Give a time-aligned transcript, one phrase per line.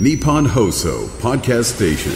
[0.00, 2.12] Nippon Hoso Podcast Station.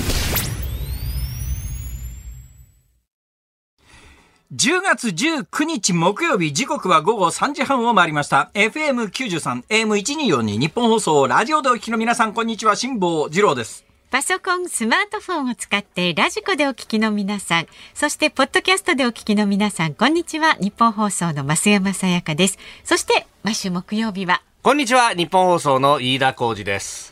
[4.54, 20.54] 10月19日木曜日時刻は午後3時半を回りました FM93 AM1242 日本放送ラジオでお聞きの皆さんこんにちは辛坊治郎ですパソコン、スマートフォンを使ってラジコでお聞きの皆さん、そしてポッドキャストでお聞きの皆さん、こんにちは。
[20.60, 22.58] 日本放送の増山さやかです。
[22.84, 27.11] そして毎週木曜日はこんにちは、日本放送の飯田浩二です。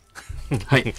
[0.67, 0.93] はい、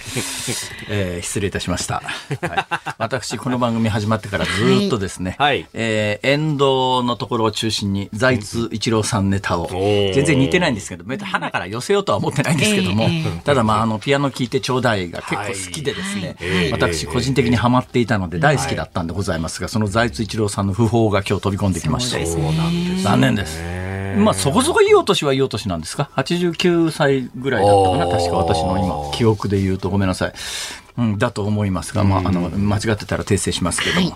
[0.88, 4.50] えー失礼いたしました、はい、私この番組始まってからず
[4.86, 5.68] っとですね、はい。
[5.74, 9.68] えー、沿道のところを中心に財津一郎さんネタを。
[9.68, 10.14] ー。
[10.14, 16.72] 全然似てないんですけど別に鼻から寄せようとは思ってないんですけども、ええただまああのピアノ聴いてちょうだいが結構好きでですね、はい。
[16.72, 23.02] 私個人的にハマっていたので大好きだったんでございますが、その財津一郎さんの訃報が今日飛び込んできましてそうですね。
[23.02, 23.91] 残念です。
[24.16, 30.32] まあそこそこいいお年はいいお年なんですか ?89 歳ぐらいだったかな確か私の今、記憶で言うとごめんなさい。
[30.98, 34.14] うん、だと思いますが、まあ、あの、間違ってたら訂正しますけども。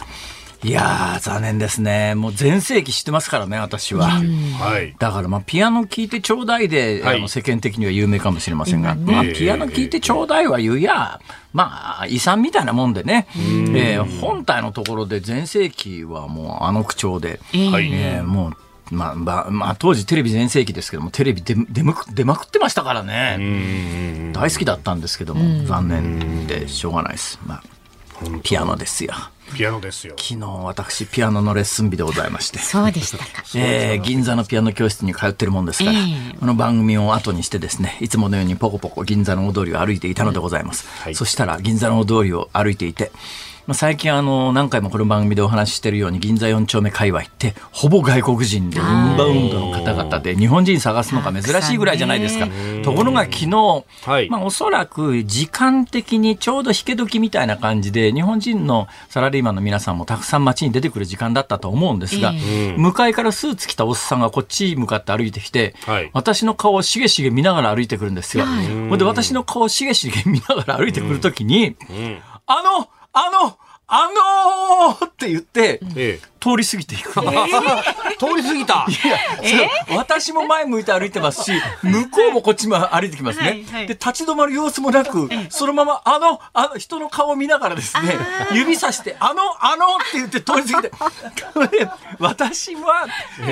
[0.65, 2.15] い、やー、残念ですね。
[2.15, 4.09] もう全盛期知ってますからね、私は。
[4.09, 4.97] はい。
[4.99, 11.21] だからまあピアノ聴いてちょうだいで、はいあの世間的には有名かもしれませんが、まあええピアノ聴いてちょうだいは言うや、
[11.53, 18.57] まあ遺産みたいなもんでね、えー本体のところで全盛期はもうあの口調で、はいえーもう
[18.91, 24.33] まあまあまあ、当時テレビ全盛期ですけどもテレビ出出まく出まくってましたからね。
[24.33, 27.63] 大好きだったんですけども残念でしょうがないです、まあ、
[28.43, 29.13] ピアノですよ。
[29.55, 30.15] ピアノですよ。
[30.19, 32.59] 昨日私ピアノのレッスン日でございまして。
[32.59, 33.25] そうでしたか。
[33.55, 36.03] えー銀座のピアノ教室に通ってるもんですから、え
[36.35, 36.37] え。
[36.39, 41.15] この番組を後にしてですねいつものようにポコポコ銀座の大通りを歩いていたのでございます、はい。
[41.15, 43.13] そしたら銀座の大通りを歩いていて
[43.67, 48.85] まあ最近あの何回もこの番組でお話ししているように銀座4丁目界隈ってほぼ外国人でイン
[49.17, 52.47] バウンドの方々で日本人探すのが珍しいぐらいじゃないですか。
[52.85, 54.31] ところが昨日、はい。
[54.31, 66.11] まあ、おそらく時間的にちょうど引け時みたいな感じで日本人のサラリーマンの皆さんもたくさん街に出てくる時間だったと思うんですが、え向かいからスーツ着たおっさんがこっち向かって歩いてきて、はい。
[66.13, 68.45] 私の顔をしげしげ見ながら歩いてくるんですよ。
[68.47, 71.75] ほんで私の顔をしげしげ見ながら歩いてくるときに、
[72.47, 72.89] あの、
[73.19, 73.57] あの、
[73.87, 74.11] あ
[74.91, 77.11] のーって言って、え通り過ぎていく。
[77.19, 78.17] え。
[78.19, 78.87] 通り過ぎた。
[78.89, 81.53] いや、それ私も前向いて歩いてますし、
[81.83, 83.45] 向こうもこっちも歩いてきますね。
[83.45, 83.87] はいはい。
[83.89, 88.17] で、立ち止まる様子もなく、そのまま、あの、あの、人の顔を見ながらですね、
[88.53, 91.89] 指さして、あの、あのって言って通り過ぎて、
[92.21, 93.07] 私は、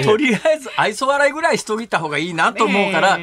[0.04, 3.18] とりあえず愛想笑いぐらいしといた方がいいなと思うから、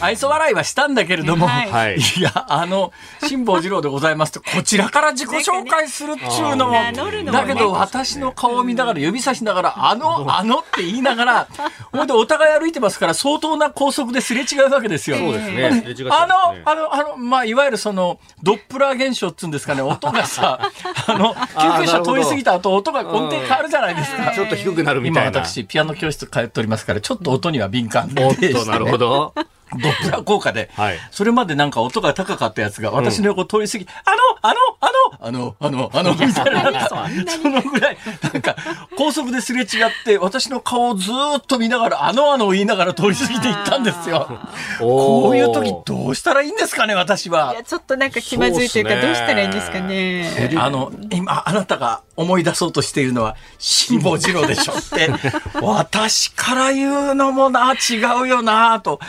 [0.00, 1.70] 愛想笑いはしたんだけれども、はい。
[1.70, 1.96] はい。
[1.96, 2.92] いや、あの、
[3.26, 6.74] 辛坊治郎でございますと、こちらから自己紹介するっちゅうのも、
[7.32, 11.48] だけど私の顔を見ながら指差しながら、あの、 あのって言いながら、
[11.92, 15.16] ほんでお互い歩いてますから相当な高速ですれ違うわけですよ。
[15.16, 15.84] そうですね。
[16.10, 16.34] あの、
[16.64, 20.60] あの、あの、まあ、いわゆるその、ドップラー現象っつうんですかね、音がさ、
[21.06, 24.32] あの、救急車通り過ぎた後、音が音程変わるじゃないですか。
[24.32, 25.40] ちょっと低くなるみ今たいな。
[25.40, 29.34] 私、ピアノ教室通っておりますから、ちょっと音には敏感でねと、なるほど。
[29.72, 30.98] ドップラー効果で、はい。
[31.10, 34.54] それまでなんか音が高かったやつが、私の横通り過ぎ、あの、あの、
[35.20, 37.98] あの、あの、あの、あの、 みたいな、なんかそのぐらい、
[38.32, 38.56] なんか、
[38.96, 39.68] 高速ですれ違っ
[40.04, 44.28] て、私の顔をずーっと見ながら、あの、あの言いながら通り過ぎていったんですよ。
[44.78, 47.52] こういう時どうしたらいいんですかね、私は。
[47.54, 50.32] いやちょっとなんか気まずいというかどうしたらいいんですかね。
[50.36, 55.10] えあの、今、あなたが思い出そうとしているのは、辛坊治郎でしょって、
[55.60, 59.00] 私から言うのもな、違うよな、と、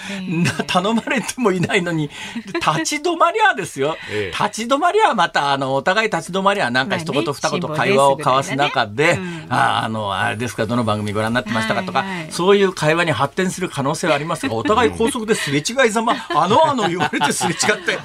[0.48, 2.10] な頼まれてもいないのに、
[2.46, 3.98] 立ち止まりゃですよ。
[4.12, 9.20] ええ立ち止まりゃまた、あの、お互い立ち止まりゃなんか一言二言会話を交わす中で、
[9.50, 18.00] ああの、あれですか、どの番組ご覧になってましたかとか、そういう会話に発展する可能性はありますが、 お互い高速ですれ違いざま、 あのあの言われてすれ違って、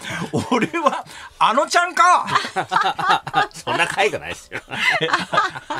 [0.50, 1.04] 俺は、
[1.38, 2.26] あのちゃんか
[3.52, 4.60] そんな回がないですよ。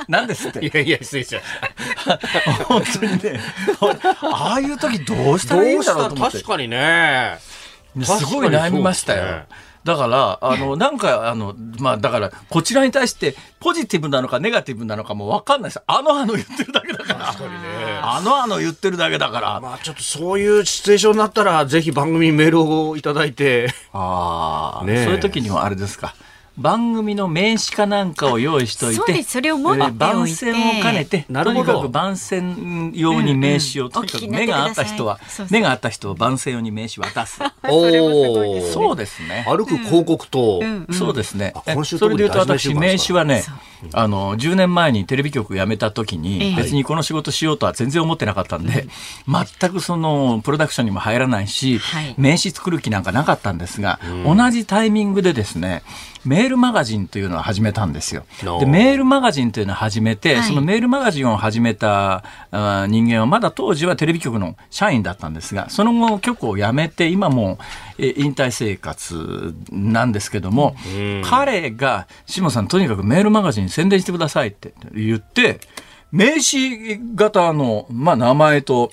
[0.08, 0.70] なんですってい。
[0.72, 2.64] やいや、失礼しました。
[2.64, 3.40] 本当にね、
[4.22, 6.51] ああいう時どうしたらいいんだろうと思って確。
[6.52, 7.38] かにね。
[8.04, 9.44] すごい悩みましたよ。
[9.84, 15.82] だから、あの、なんか、あの、まあ、だから、こちらに対して、ポジティブなのかネガティブなのかもわかんないです。
[15.86, 17.26] あのあの言ってるだけだから。
[17.26, 17.58] 確かにね。
[18.00, 19.60] あのあの言ってるだけだから。
[19.60, 23.74] まあちょっとそういうシチュエーションになったら、ぜひ番組にメールをいただいて。
[23.92, 26.14] ああ、ねえそういう時にはあれですか。
[26.58, 29.92] 番組の名刺かなんかを用意しといて、それを持っておいて。
[29.92, 31.64] えー番宣を兼ねて、なるほど。
[31.64, 35.18] とにかく番宣用に名刺を、とにかく目があった人は
[35.50, 37.40] 目があった人は番宣用に名刺渡す。
[37.68, 38.60] おお。
[38.60, 39.44] そそうですね。
[39.48, 40.60] 歩く広告と、
[40.90, 41.52] そうですね。
[41.54, 43.44] あ今週それで言うと私、名刺はね、
[43.92, 48.86] あの、10年前にテレビ局辞めた時えに、え別にこの仕事しようとは全然思ってなかったんで、
[49.28, 55.82] 全くその、プロダクションにも入らないしはい、名刺作る気なんかなかったんですが、同じタイミングでですね、
[56.24, 58.24] メールマガジンというのを始めたんですよ。
[58.60, 60.48] で、メールマガジンというのを始めて、はい。
[60.48, 67.58] そのメールマガジンを始めた人間はまだ当時はテレビ局の社員だったんですが、その後局を辞めて、今もう
[67.91, 70.74] えー引退生活なんですけども、
[71.24, 75.60] 彼が、下さんとにかくメールマガジン宣伝してくださいって言って、
[76.10, 78.92] 名刺型の、まあ、名前と、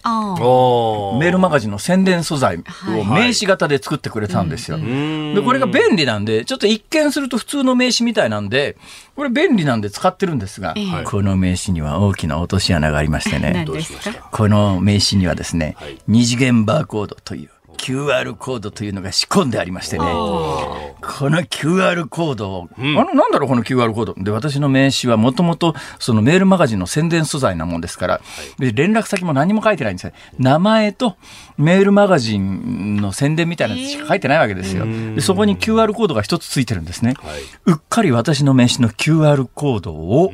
[1.19, 3.01] メールマガジンの宣伝素材はい。
[3.01, 4.77] を名刺型で作ってくれたんですよ。
[4.77, 5.35] ん。
[5.35, 8.77] で、これが便利なんで、ちょっと一見すると普通の名刺みたいなんで、
[9.17, 11.03] これ便利なんで使ってるんですが、ええ。
[11.03, 13.51] この名刺には大きな落とし穴がありましてね。
[13.51, 14.29] 何、ですか？
[14.31, 15.97] この名刺にはですね、はい。
[16.07, 17.49] 二次元バーコードという
[17.79, 24.13] QR コードというのが仕込んでありましてね、この QR コードを、あの、なんだろう、この QR コード。
[24.15, 28.21] で、私の名刺はもともと、そのメールマガジンの宣伝素材なもんですから、
[28.59, 30.13] で、連絡先も何も書いてないんですよ。
[30.37, 31.15] 名前と
[31.57, 34.85] メールマガジンの宣伝みたいなやつしか書いてないわけですよ。
[35.15, 37.13] で、そこに QR コードが一つついてるんですね。
[37.17, 40.31] はいうっかり私の名刺の QR コードを、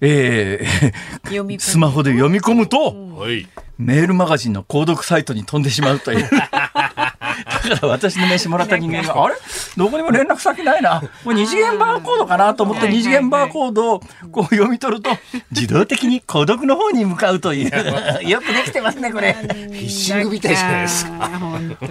[0.00, 0.86] えー
[1.26, 3.46] 読み込むスマホで読み込むと、はい。
[3.78, 6.30] メールマガジンの購読サイトに飛んでしまうという。
[7.70, 9.34] だから私の名刺もらった人間が、あれ？
[9.76, 11.02] どこにも連絡先ないな。
[11.24, 15.10] これ二次元バーコードかなと思って二次元バーコードをこう読み取ると、
[15.50, 17.70] 自動的に購読の方に向かうという。
[18.28, 19.32] よくできてますね、これ。
[19.32, 21.30] フィッシングみたいじゃないですか。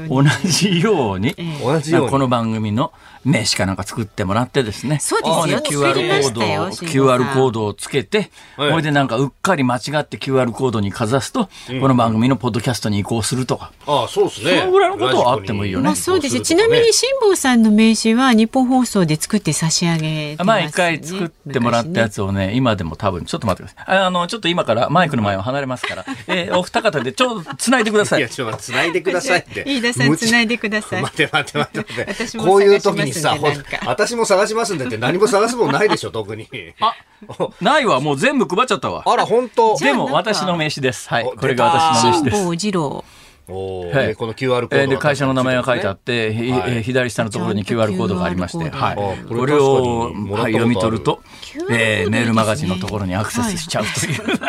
[0.09, 2.11] 同じように、同じように。
[2.11, 2.91] この番組の
[3.23, 4.99] 名刺かなんか作ってもらってですね。
[4.99, 11.49] そうですよ QR コードを、QR コードをつけて、はいこれでなんかうっかり間違って QR コードにかざすと、
[11.79, 13.71] この番組のポッドキャストに移行するとか。
[13.87, 14.59] ああ、そうですね。
[14.59, 16.41] そのぐらいのことはあってもいいよねまあそうですよ。
[16.41, 20.45] ちなみに辛坊さんの名刺は日本放送で作って差し上げてます、ね。
[20.45, 22.15] まあ一回作ってもらったやつ。
[22.15, 23.97] つをね、今でも多分、ちょっと待ってください。
[23.97, 28.29] ああの、ちょっと今からマイクの前を離れますから、えー お二方でちょっと繋いでくださいいや、。
[28.29, 29.63] ちょっと繋いでくださいって。
[29.67, 31.01] 飯田さん繋いでください。
[31.01, 32.05] 待て待て待て待て。
[32.07, 36.47] 私もこういう時にさ、ほん探しますんでなんか私も探しますんでって何も探すもんないでしょ、特に。
[36.79, 36.95] あ、
[37.61, 39.03] ないわ、もう全部配っちゃったわ。
[39.05, 39.75] あら、本当。
[39.77, 41.09] でも私の名刺です。
[41.09, 41.23] はい。
[41.25, 42.37] おこれが私の名刺です。
[42.37, 43.05] 辛坊二郎。
[43.47, 48.95] はいでこの QR コードがえーで会社の名前が書いてあって、ひはいえー左下のところに QR コードがありまして、はい、あ
[49.27, 51.21] これを、はい、読み取ると、
[51.69, 54.39] えーメールマガジンのところにアクセスしちゃうという。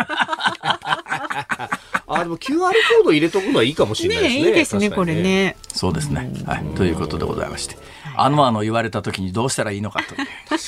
[2.08, 4.42] あ、でも QR コード入れとくのはいいかもしれないですね。
[4.42, 5.22] ねいいですね、こ確かにれ。
[5.22, 5.56] ね。
[5.72, 6.30] そうですね。
[6.46, 6.64] はい。
[6.76, 7.76] ということでございまして。
[8.18, 10.18] あのあの言われた時にどうしたらいいのかとい
[10.54, 10.58] う。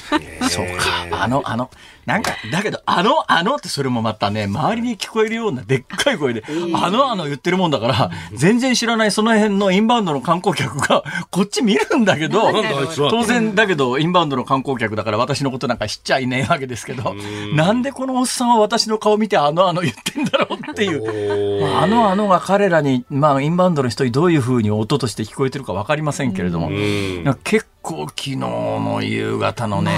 [0.51, 0.67] そう
[1.11, 1.23] か。
[1.23, 1.71] あのあの。
[2.09, 12.51] なんか、だけど、あのあのってそれもまたね、周りに聞こえるようなでっかい声で、あのあの言ってるもんだから、全然知らないその辺のインバウンドの観光客がこっち見るんだけど、
[12.97, 17.15] 当然だけど、インバウンドの観光客だから私のことなんか知っちゃいねえわけですけど、
[17.55, 21.61] なんでこのおっさんは私の顔見てあのあの言ってんだろうっていう。
[21.61, 26.71] まああのあのが彼らに、まあ、インバウンドの人にどういうふうに音として聞こえてるか分かりませんけれども、
[27.45, 29.93] 結構昨日の夕方のね、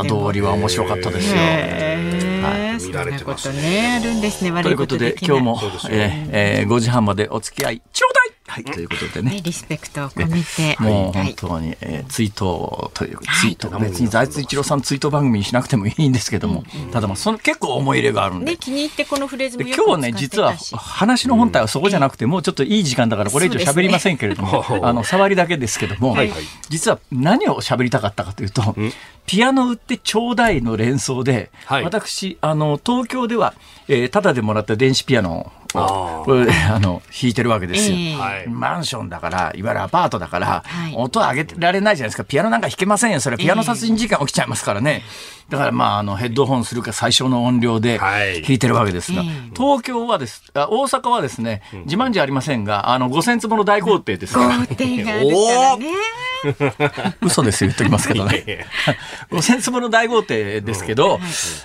[0.00, 1.38] 銀座通りは面白かったですよ。
[1.38, 4.50] はい見られなことてますねね、あるんですね。
[4.50, 5.16] と悪いいうこととで。
[5.20, 8.15] 今日もえーえー5時半までお付き合いちょうだい
[8.56, 9.32] はい、ということでね。
[9.32, 9.40] ね。
[9.42, 10.82] リスペクトを込めて。
[10.82, 11.34] もうはい。
[11.36, 18.52] 本当に、えー追悼という、追悼、別に財津一郎さん追悼番組にしなくてもいいんですけども、ただまあその結構思い入れがあるんで。
[18.52, 18.56] ね、。
[18.56, 26.32] 気に入ってこのフレーズもでよく今日ね、実は話の本体はそこじゃなくて、もうちょっといい時間だから、これ以上喋りませんけれども、あの、触りだけですけども、はい。
[26.70, 28.74] 実は何を喋りたかったかというと、
[29.26, 31.84] ピアノ売ってちょうだいの連想で、はい。
[31.84, 33.54] 私、あの、東京では、
[33.88, 35.52] えー、タダでもらった電子ピアノ
[36.24, 37.96] これ、あの、弾いてるわけですよ。
[37.96, 38.48] ええはい。
[38.48, 42.24] マンションだから、いわゆるアパートだから、はい音上げられないじゃないですか。
[42.24, 43.20] ピアノなんか弾けませんよ。
[43.20, 45.02] それはピアノ殺人事件起きちゃいますからね。
[45.48, 55.86] だからまあ、あの、ヘッドホンするか最小の音量ではい弾いてるわけですが、え東京はです、あ大阪はですね、自慢じゃありませんが、あの、5000坪の大豪邸ですから、豪邸があるからね。
[57.22, 58.66] 嘘ですよ言っときますけどね。
[59.30, 61.18] 5000 坪の大豪邸ですけど、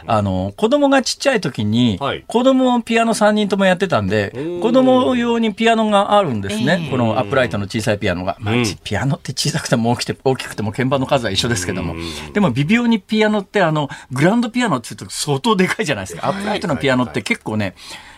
[0.05, 4.31] あの、子供がちっちゃい時にはい、子供をピアノ3人ともやってたんで、
[4.61, 6.81] 子供用にピアノがあるんですね。
[6.83, 8.37] ええこのアップライトの小さいピアノが。
[8.39, 11.95] まあピアノって小さくても大きくて大きくても鍵盤の数は一緒ですけども。
[12.33, 16.27] でも微妙にピアノってあの、グランドピアノって言うと相当でかいじゃないですか。
[16.27, 17.75] アップライトのピアノって結構ね、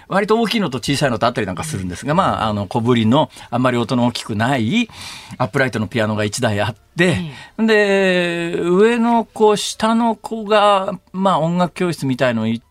[0.07, 4.89] 割と大きいのと小さいのとあったりなんかするんですが、まあ、あの、小ぶりの、あんまり音の大きくない、
[5.37, 7.17] アップライトのピアノが1台あって、
[7.57, 12.62] で、上の子、下の子が、まあ、音楽教室みたいの行っ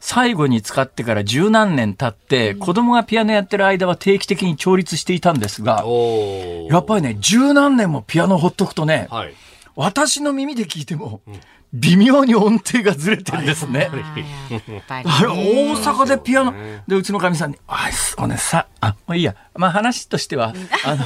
[0.00, 5.84] 最後に使ってから十何年経って、子供がピアノやってる間は定期的に調律していたんですが、
[6.70, 9.34] やっぱりね、十何年もピアノほっとくとね、はい。
[9.76, 11.20] 私の耳で聞いても、
[11.74, 13.90] 微妙に音程がずれてるんですね。
[13.90, 16.54] あれね大阪でピアノ、
[16.86, 19.34] で、うちのかみさんに、あ、おねさ、あ、もういいや。
[19.56, 20.52] まあ話としては、
[20.84, 21.04] あの、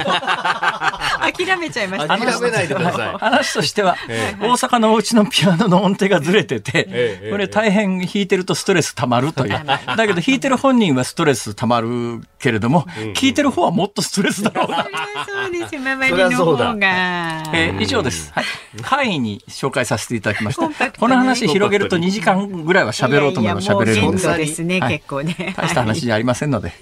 [1.33, 2.27] 諦めちゃいましたね。
[2.27, 3.19] 諦めないでください。
[3.19, 9.53] 話としては、え大阪のお家のピアノの音程がずれてて、ええこれ大変弾いてるとストレス溜まるという。
[9.65, 12.83] だけど弾いてる本人はストレス溜まるけれども、
[13.15, 14.87] 聞いてる方はもっとストレスだろうな。
[15.27, 15.81] そうですよ。
[15.81, 17.43] 周そりの方が。
[17.55, 18.33] えー以上です。
[18.33, 18.45] はい。
[18.83, 20.58] 会員に紹介させていただきました。
[20.59, 25.55] コンパクトにこの話広げると2時間ぐらいは喋ろうと思えば喋れるんですいやいやもうですね、はい結構ね。
[25.57, 26.73] 大した話じゃありませんので、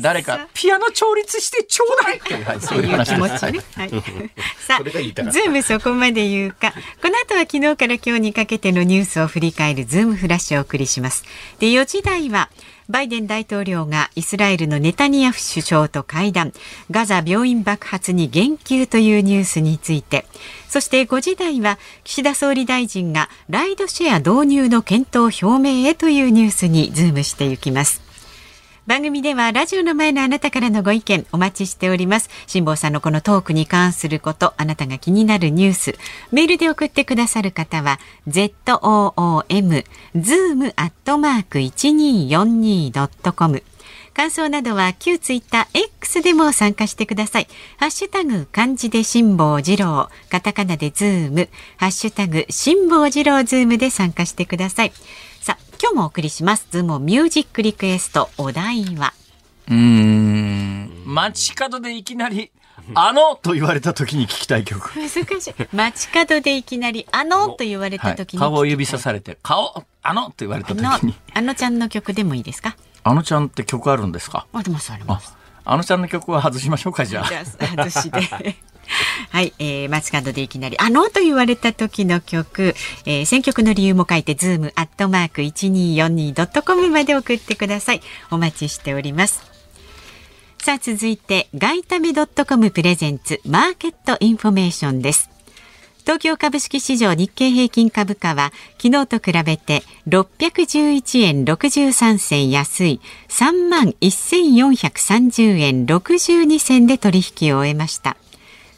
[0.00, 3.20] 誰かピアノ調律してちょうだいっていう、はい、そういう話です。
[3.20, 3.90] はい。
[4.66, 6.72] さあ、ズームそこまで言うか。
[7.02, 11.24] この後は昨日から今日にかけてのニュースを振り返るズームフラッシュをお送りします。
[11.58, 12.50] で、4時台は、
[12.90, 16.52] バイデン大統領がイスラエルのネタニヤフ首相と会談、
[16.90, 20.26] ガザ病院爆発に言及というニュースについて、
[20.68, 28.09] そして5時台は岸田総理大臣がライドシェア導入の検討表明へというニュースにズームしていきます。
[28.90, 35.94] 番組ではラジオの前のあなたからのご意見お待ちしております辛坊さんのこのトークに関することあなたが気になるニュース
[36.32, 39.84] メールで送ってくださる方は ZOOM
[40.16, 43.62] zoom アットマーク 1242.com
[44.12, 47.46] 感想などは旧ツイッター X でも参加してください。
[47.76, 54.92] ハッシュタグ漢字で辛坊治郎、カタカナでズーム、ハッシュタグ辛坊治郎ズームで参加してください。
[55.82, 56.66] 今日もお送りします。
[56.70, 59.14] ズームオンミュージックリクエストお題は？
[59.68, 60.90] うーん。
[61.06, 62.52] 街角でいきなり、
[62.94, 64.90] あのと言われた時に聞きたい曲。
[64.94, 65.54] 難しい。
[65.72, 72.76] 街角でいきなり、あのと言われはい、た時に、顔を指さされて、顔、あのと言われた時に、、あのちゃんの曲でもいいですか？
[73.02, 74.46] あのちゃんって曲あるんですか？
[74.52, 75.34] ありますありまあす。、
[75.64, 77.26] あのちゃんの曲は外しましょうか、じゃあ。
[77.26, 78.56] じゃあ、外しで。
[79.30, 82.74] はい、えー、街角でいきなり、あのと言われた時の曲、
[83.06, 88.02] えー、選曲の理由も書いて、ズームアットマーク 1242.com まで送ってください。
[88.30, 89.42] お待ちしております。
[90.58, 95.30] さあ、続いて、ガイタメ .com プレゼンツ、マーケットインフォメーションです。
[96.00, 108.16] 東京株式市場日経平均株価は昨日と比べて611円63銭安い3万1430円62銭で取引を終えました。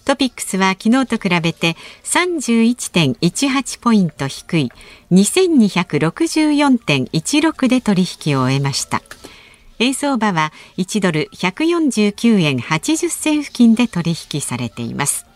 [0.05, 4.73] トピックスは昨日と比べて31.18ポイント低い
[5.13, 9.03] 2264.16で取引を終えました。
[9.79, 15.32] 円相場は1ドル149円80銭付近で取引されています。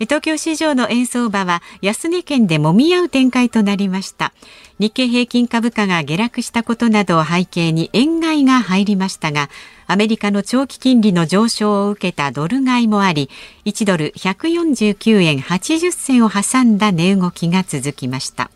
[0.00, 4.32] 東京市場の円相場は安値圏で揉み合う展開となりました。
[4.78, 9.50] 日経平均株価が下落したことなどを背景に円買いが入りましたが
[9.88, 13.28] アメリカの長期金利の上昇を受けたドル買いもあり
[13.64, 18.50] 1ドル149円80銭を挟んだ値動きが続きました。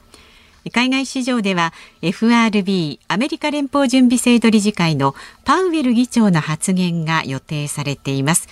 [0.72, 1.72] 海外市場では
[2.02, 8.48] FRB アメリカ連邦準備制度理事会のパウエル議長の発言が予定されています。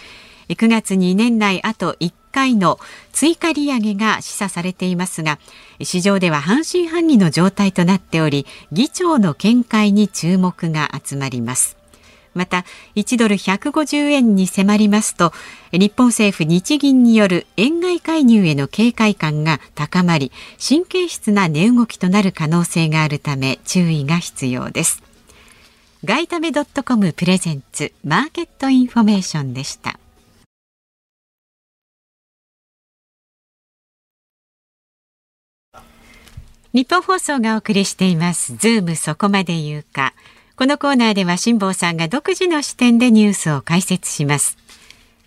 [0.48, 2.78] 9月に年内あと1回の
[3.12, 5.38] 追加利上げが示唆されていますが
[5.80, 11.80] 市場では半信半疑の状態となっており議長の見解に注目が集まります。
[12.34, 15.32] また1ドル150円に迫りますと
[15.72, 20.30] 日本政府日銀による円買い介入への警戒感が高まり
[20.64, 25.02] 神経質な値動きとなる可能性があるため注意が必要です。
[26.02, 29.99] 外為ドットコムプレゼンツマーケットインフォメーションでした。
[36.72, 38.54] ニッポン放送がお送りしています。
[38.56, 40.14] ズームそこまで言うか。
[40.54, 44.56] このコーナーでは辛坊さんが独自の視点でニュースを解説します。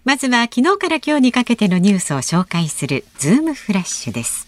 [0.05, 4.47] まずは昨日から今日にかけてのニュースを紹介するズームフラッシュです。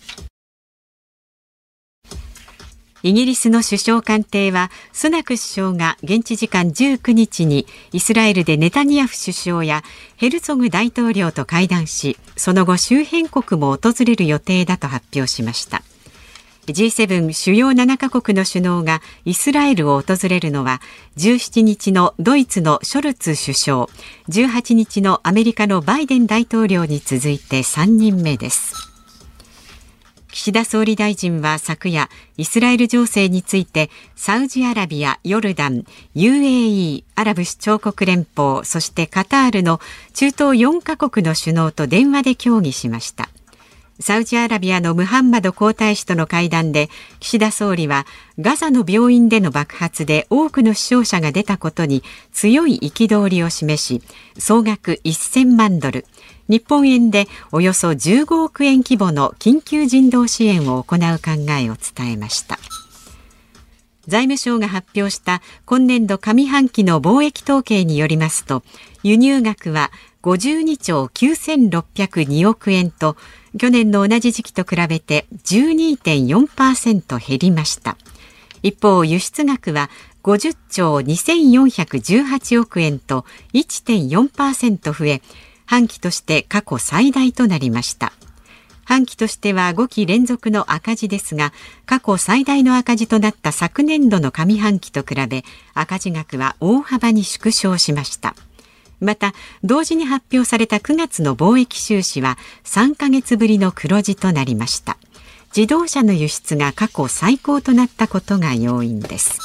[3.04, 9.84] イギリスの首相官邸はスナク首相が現地時間19日にイスラエルでネタニヤフ首相や
[10.16, 15.84] ヘルツォグ大統領と会談しその後周辺国も訪れる予定だと発表しました。
[16.68, 20.82] G7 主要7カ国の首脳がイスラエルを訪れるのは
[21.18, 23.86] 17日のドイツのショルツ首相
[24.30, 28.96] 18日のアメリカのバイデン大統領に続いて3人目です。
[30.36, 39.80] 岸田総理大臣は昨夜イスラエル情勢についてサウジアラビア、ヨルダン、UAE、アラブ首長国連邦そしてカタールの
[40.14, 43.30] 中東4カ国の首脳と電話で協議しました。
[44.00, 46.90] サウジアラビアのムハンマド皇太子との会談で
[47.22, 48.06] 岸田総理は
[48.40, 54.02] ガザの病院での爆発で多くの死傷者が出たことに強い憤りを示し
[54.38, 56.06] 総額1000万ドル
[56.50, 62.60] 日本円でおよそ15億円規模の緊急人道支援を行う考えを伝えました。
[64.08, 68.64] 財務省が発表した今年度上半期の貿易統計によりますと
[69.04, 73.16] 輸入額は52兆9602億円と
[73.58, 77.98] 去年の同じ時期と比べて12.4%減りました。
[78.64, 79.90] 一方輸出額は
[80.24, 85.22] 50兆2418億円と1.4%増え
[85.66, 88.12] 半期として過去最大となりました。
[88.86, 91.54] 半期としては5期連続の赤字ですが
[91.86, 95.44] 過去最大の赤字となった昨年度の上半期と比べ
[95.74, 98.36] 赤字額は大幅に縮小しました。
[99.06, 99.34] また
[99.64, 104.98] 同時に発表された9月の貿易収支は3ヶ月ぶりの黒字となりました。
[105.56, 109.40] 自動車の輸出が過去最高となったことが要因です。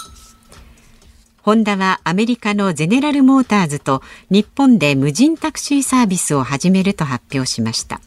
[1.42, 8.00] ホンダはアメリカのゼネラルモーターズと日本で無人タクシーサービスを始めると発表しました。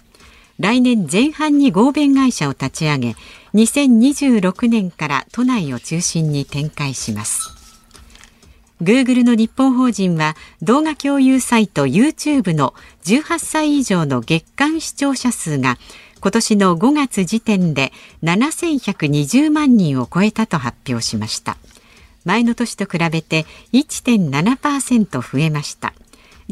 [0.60, 3.16] 来年前半に合弁会社を立ち上げ
[3.56, 7.53] 2026年から都内を中心に展開します。
[8.84, 12.74] Google の日本法人は動画共有サイト YouTube の
[13.06, 15.78] 18歳以上の月間視聴者数が
[16.20, 21.58] 今年の5月時点で7120万人を超えたと発表しました。
[22.26, 25.94] 前の年と比べて1.7%増えました。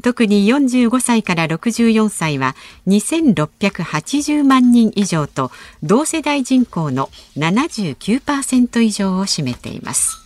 [0.01, 2.55] 特に45歳から64歳は
[2.87, 5.51] 2680万人以上と
[5.83, 10.20] 同世代人口の79%以上を占めています。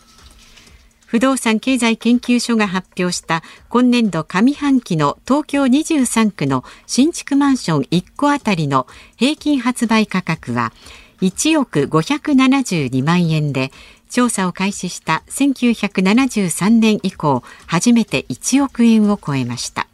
[1.05, 10.73] 不動産経済研究所が発表した今年度上半期の東京23区の新築マンション1戸あたりの平均発売価格は
[11.21, 13.71] 1億572万円で
[14.09, 19.87] 調査を開始した1973年以降初めて1億円を超えました。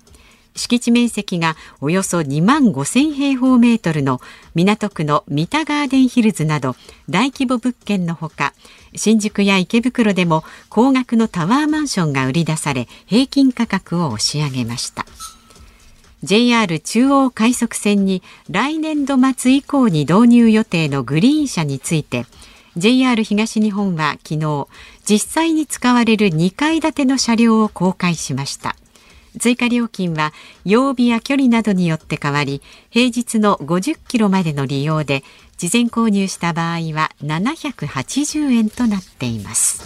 [0.55, 4.20] 敷地面積がおよそ2万5000平方メートルの
[4.53, 6.75] 港区の三田ガーデンヒルズなど
[7.10, 8.54] 大規模物件のほか
[8.95, 15.06] 新宿や池袋でも高額のタワーマンションが売り出され平均価格を押し上げました。
[16.23, 22.28] JR 中央快速線に来年度末以降に導入予定のグリーン車について
[22.78, 24.67] JR 東日本は昨日
[25.04, 28.75] 実際に使われる2階建ての車両を公開しました。
[29.39, 30.34] 追加料金は
[30.65, 35.24] 曜日や距離などによって変わり平日の50キロまでの利用で
[35.58, 39.84] 事前購入した場合は780円となっています。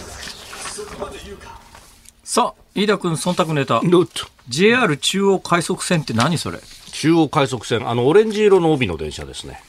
[2.24, 3.80] さあ飯田君忖度ネタ。
[3.80, 6.58] どっと JR 中央快速線って何それ？
[6.92, 9.62] 中央快速線、あの、オレンジ色の帯の電車ですね。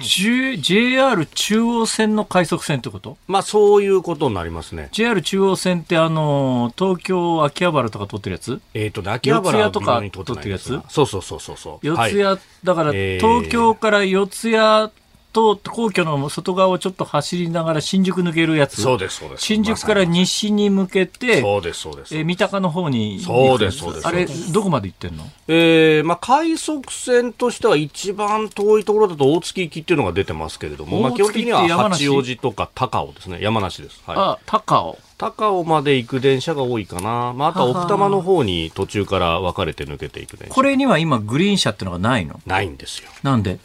[0.00, 3.16] J- JR 中央線の快速線ってこと？
[3.28, 4.88] まあ、そういうことになりますね。
[4.92, 8.60] JR 中央線ってあの東京秋葉原とか通ってるやつ？
[8.74, 10.78] えっ、と、秋葉原とかは微妙に撮ってないんですが。
[10.78, 11.86] 撮ってそうそうそうそうそう。
[11.86, 12.38] 四谷、はい。
[12.64, 13.26] だからえー。
[13.26, 14.90] 東京から四谷
[15.32, 19.44] と皇居の外側をちょっと走りながら新宿抜けるやつそうです、そうです。
[19.44, 22.16] 新宿からま西に向けさてにそうです、そうです。
[22.16, 25.24] えー三鷹の方にそうですそうですあれどこまで行ってんの？
[25.48, 33.38] えーまあ、快速線としては一番遠いところだと大月行きっていうのが出てますけれども、まあ、基本的には八王子とか高尾ですね。
[33.40, 34.02] 山梨です。
[34.06, 34.16] はい。
[34.18, 37.32] あ高尾高尾まで行く電車が多いかな。
[37.34, 40.54] まあ、あとは奥多摩の方に途中から分かれて抜けていく電車。
[40.54, 42.40] これには今グリーン車ってのがないの？
[42.46, 43.10] ないんですよ。
[43.22, 43.58] なんで？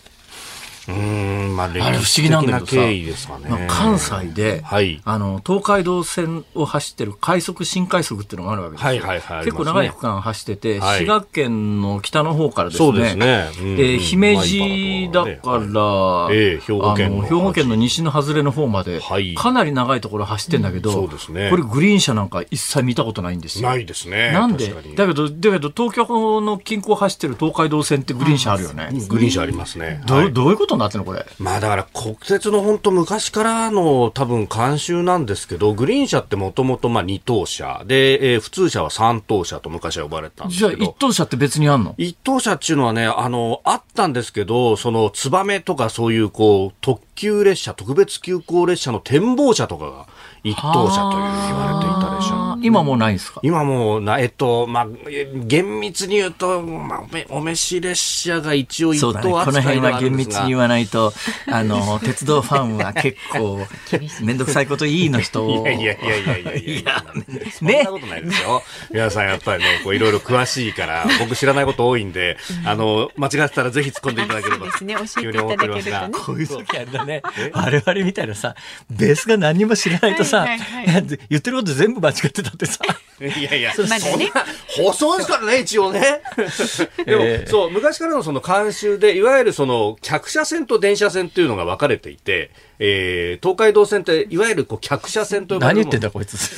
[0.88, 3.50] うーん、まあ、歴あれ不思議なんだけどさな経緯ですかね。
[3.50, 5.02] なんか関西で、はい。
[5.04, 9.46] あの東海道線を走ってる快速新快速っていうのがあるわけですよ、はいはいはい。
[9.46, 11.00] 結構長い区間走ってて、はい。
[11.00, 12.88] 滋賀県の北の方からですね。
[12.88, 13.50] そうですね。
[13.60, 19.36] うん姫路だから、ええ兵庫県のあの兵庫県の西の外れの方まで、はい。
[19.36, 21.50] かなり長いところ走ってんだけど、そうですね。
[21.50, 23.70] これグリーン車なんか一切見たことないんですよ。
[23.70, 24.32] ないですね。
[24.32, 24.68] なんで？
[24.96, 28.90] だけど、だけど東京の近郊を走ってる東海道線ってグリーン車あるよね。
[29.08, 30.02] グリーン車ありますね。
[30.06, 30.34] どうはい。
[30.34, 31.26] どういうことになってんのこれ？
[31.40, 40.84] まあだから国鉄の本当昔からの多分慣習なんですけど、グリーン車ってもともとまあ2等車で、えー普通車は3等車と昔は呼ばれてたんですじゃあけど。
[40.86, 41.96] 一等車って別にあんの？
[41.98, 50.08] 一等車っていうのはね、あの、あったんですけど、その、ツバメとかそういう、こう、特急列車、特別急行列車の展望車とかが
[50.44, 50.62] 一等
[50.92, 51.95] 車という言われてい。
[52.66, 53.40] 今もうないんですか？
[53.44, 60.36] 今もうな、えっと、まあ、え厳密に言うと、まあ、おめし列車が一応一等扱辺いではあるは厳んですが。
[60.36, 61.14] 密に言わないと、
[61.52, 63.60] あの、 鉄道ファンは結構、
[64.22, 65.68] めんどくさいこといいの人を。
[65.68, 67.06] いやいやいやいやいやいや。
[67.52, 67.84] そんね。
[67.84, 68.64] なことないですよ。
[68.92, 74.58] 皆さんやっぱりね、こういろいろ詳しいから、僕知らないこと多いんで、あの、間違ってたらぜひ突っ込んでいただければ。
[74.58, 74.94] そうですね。
[74.96, 75.84] 教えていただけるとね。
[75.84, 76.20] 急に思ってますが。
[76.26, 77.22] こういう時あれだね。
[77.54, 78.56] 我々みたいなさ、
[78.90, 81.06] ベースが何にも知らないとさ、はいはいはい。
[81.30, 82.80] 言ってること全部間違ってたってさ。
[83.22, 84.32] いやいや、まだね
[84.68, 86.22] 放送ですからね、一応ね。
[87.06, 96.58] でも、ええそう、昔からのその慣習で、いわゆるその、客車線と電車線っていうのが分かれていて、えー、東海道線って、いわゆるこう、客車線と呼ばれる何言ってんだこいつ。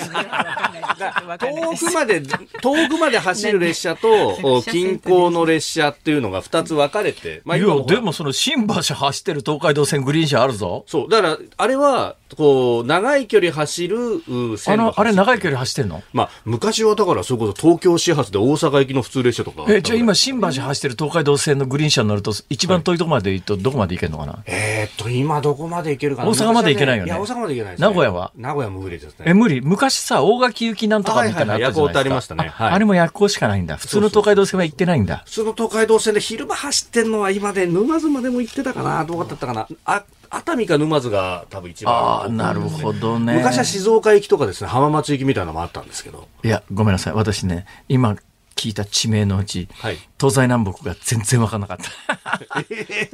[1.39, 2.21] 遠くまで、
[2.61, 10.85] 遠くまで走る列車と、お近郊の列車っていうのが2つ分かれて、まいやでもその新橋走ってる東海道線グリーン車あるぞ。
[10.87, 14.21] そう、だから、あれは、こう、長い距離走るう
[14.67, 16.03] あの、あれ長い距離走ってんの？
[16.11, 19.65] まあ、昔はだから、それこそ東京始発で大阪行きの普通列車とか。
[19.69, 24.39] え、じゃあ今新橋走ってる東海道線のグリーン車に乗ると、一番遠いとこまで行くとどこまで行けるのかな？
[24.45, 27.87] えーっと、今どこまで行けるかな大阪まで行けないよねいや、大阪まで行けないです、ね。
[27.87, 28.31] 名古屋は？
[28.35, 29.25] 名古屋も無理ですね。
[29.25, 33.77] え、無理昔さ、大垣行きなんとかみたいな夜行ってありましたねはいああれも夜行しかないんだ。
[33.77, 35.23] 普通の東海道線は行ってないんだ。
[35.25, 41.95] 普通の東海道線で昼間走ってんのは今で沼津までも行ってたかなどうだったかなあ、熱海か沼津が多分一番。
[41.95, 43.35] ああ、なるほどね。
[43.35, 46.27] 昔は静岡行きとかですね、浜松行きみたいなのもあったんですけど。
[46.43, 47.13] いや、ごめんなさい。
[47.13, 48.15] 私ね、今
[48.57, 49.97] 聞いた地名のうち、はい。
[50.19, 52.63] 東西南北が全然わかんなかった。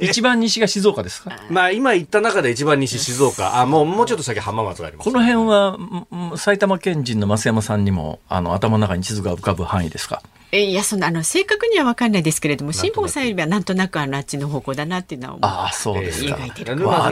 [0.00, 1.36] 一番西が静岡ですか？
[1.50, 10.22] まあ今行った中で一番西静岡、あ、もう、もうちょっと先浜松があります、この辺は、埼玉県人の増山さんにも、あの、頭の中に地図が浮かぶ範囲ですか？
[10.52, 16.38] えいやそのあの正確には分かんないですけれども辛坊さんよりはなんとなくあのあっちの方向だなっていうのは思うああ、そうですか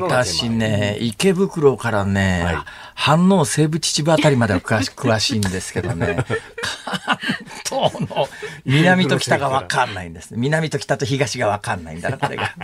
[0.00, 2.56] 私ね、池袋からね、はい
[2.94, 6.24] 反応西部秩父あたりまでは詳し 詳しいんですけどね、
[6.82, 7.18] 関
[7.64, 8.28] 東の
[8.64, 10.34] 南と北が分かんないんです。
[10.36, 12.54] 南と北と東が分かんないんだな、これが。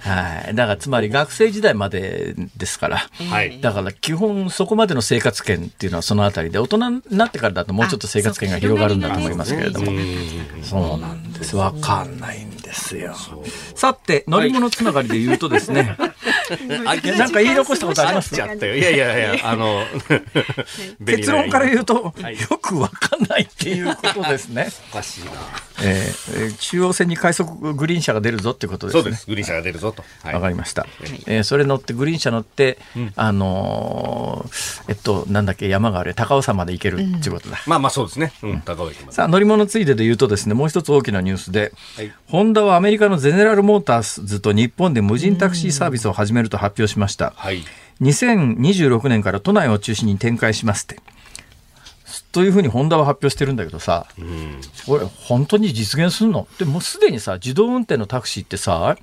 [0.00, 0.54] はい。
[0.54, 3.08] だからつまり学生時代までですから。
[3.30, 3.60] はい。
[3.60, 9.86] だから基本そこまでの生活圏っていうのはそのあたりで大人になってからだともうちょっと生活圏が広がるんだと思いますけれども。
[10.62, 11.56] そうなんです。
[11.56, 13.14] わかんないんですよ。
[13.74, 15.96] さて、乗り物つながりで言うとですね、
[17.16, 18.34] なんか言い残したことあります？
[18.34, 18.76] ちゃったよ。
[18.76, 19.84] いやいやいや、あの、
[21.04, 24.68] 結論から言うと、はいよくわかんないっていうことですね。
[24.92, 25.30] おかしいな。
[25.82, 29.02] えーえー中央線に快速グリーン車が出るぞってことですね。
[29.02, 29.26] そうです。
[29.26, 30.04] グリーン車が出るぞと。
[30.22, 30.86] はいわかりました。
[31.26, 32.78] えーそれ乗って、グリーン車乗って、
[33.16, 37.58] あのーえっと、なんだっけ、山がある、高尾山まで行けるっていうことだ。
[37.66, 38.32] まあまあそうですね。
[38.42, 39.12] うん、高尾駅まで。
[39.12, 47.32] さあ、乗り物ついでで言うとですね、もう一つ大きなニュースで、はいホンダはアメリカのゼネラルモーターズと日本で無人タクシーサービスを始めると発表しました。
[47.36, 47.62] はい。
[48.02, 51.00] 2026年から都内を中心に展開しますって。
[52.32, 54.06] というふうにホンダは発表してるんだけどさ、
[54.86, 56.46] これ本当に実現するの？
[56.52, 58.96] ってもうすでにさ自動運転のタクシーってさ、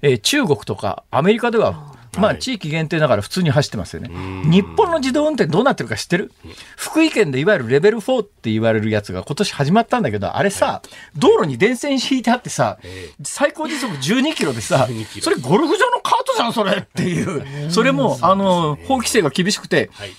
[0.00, 4.08] えー中国とかアメリカではまあ地域限定だから普通に走ってますよね。
[4.50, 6.32] 日本の自動運転どうなってるか知ってる？
[6.76, 10.82] 福井県でいわゆるレベル4って言われるやつが今年始まったんだけど、あれさ、
[11.16, 12.78] 道路に電線引いてあってさ、
[13.22, 14.88] 最高時速12キロでさ、
[15.20, 17.70] それゴルフ場のカートじゃん、それっていう。
[17.70, 20.10] それも、あの、法規制が厳しくて、はい。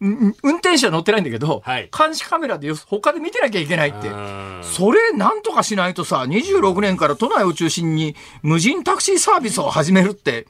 [0.00, 1.88] 運転手は乗ってないんだけど、はい。
[1.96, 4.08] 監視カメラでよ他で見てなきゃいけないって。
[4.08, 10.46] うんそれなんとかしないとさ、26年から都内を中心に無人タクシーサービスを始めるって、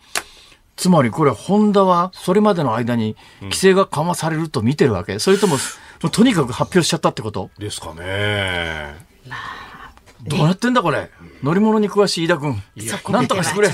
[0.76, 5.56] つまりこれ、ホンダはそれまでの間に規制が緩和されると見てるわけ、それとも、
[6.10, 7.50] とにかく発表しちゃったってこと？
[7.58, 8.94] ですかね。
[10.26, 11.10] どうなってんだこれ？
[11.42, 12.62] 乗り物に詳しい飯田君。
[13.12, 13.68] なんとかしてくれ。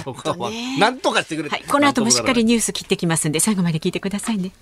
[0.78, 1.48] なんとかしてくれ。
[1.48, 4.52] はい、この後もしっかりニュース切ってきますんで最後まで聞いてくださいね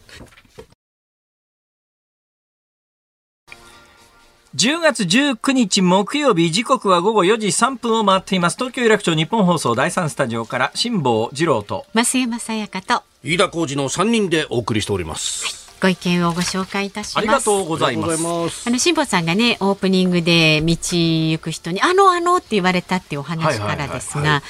[4.59, 8.57] 10月19日木曜日時刻は午後4時3分を回っています。
[8.57, 15.79] 東京有楽町日本放送第3スタジオから辛坊治郎と増山さやかと飯田浩二の3人でお送りしております。
[15.81, 17.19] ご意見をご紹介いたします。
[17.19, 18.09] ありがとうございま
[18.51, 18.69] す。
[18.69, 24.43] あの辛坊さんがねオープニングで道行く人にあのあのって言われたっていうお話からですはいはいが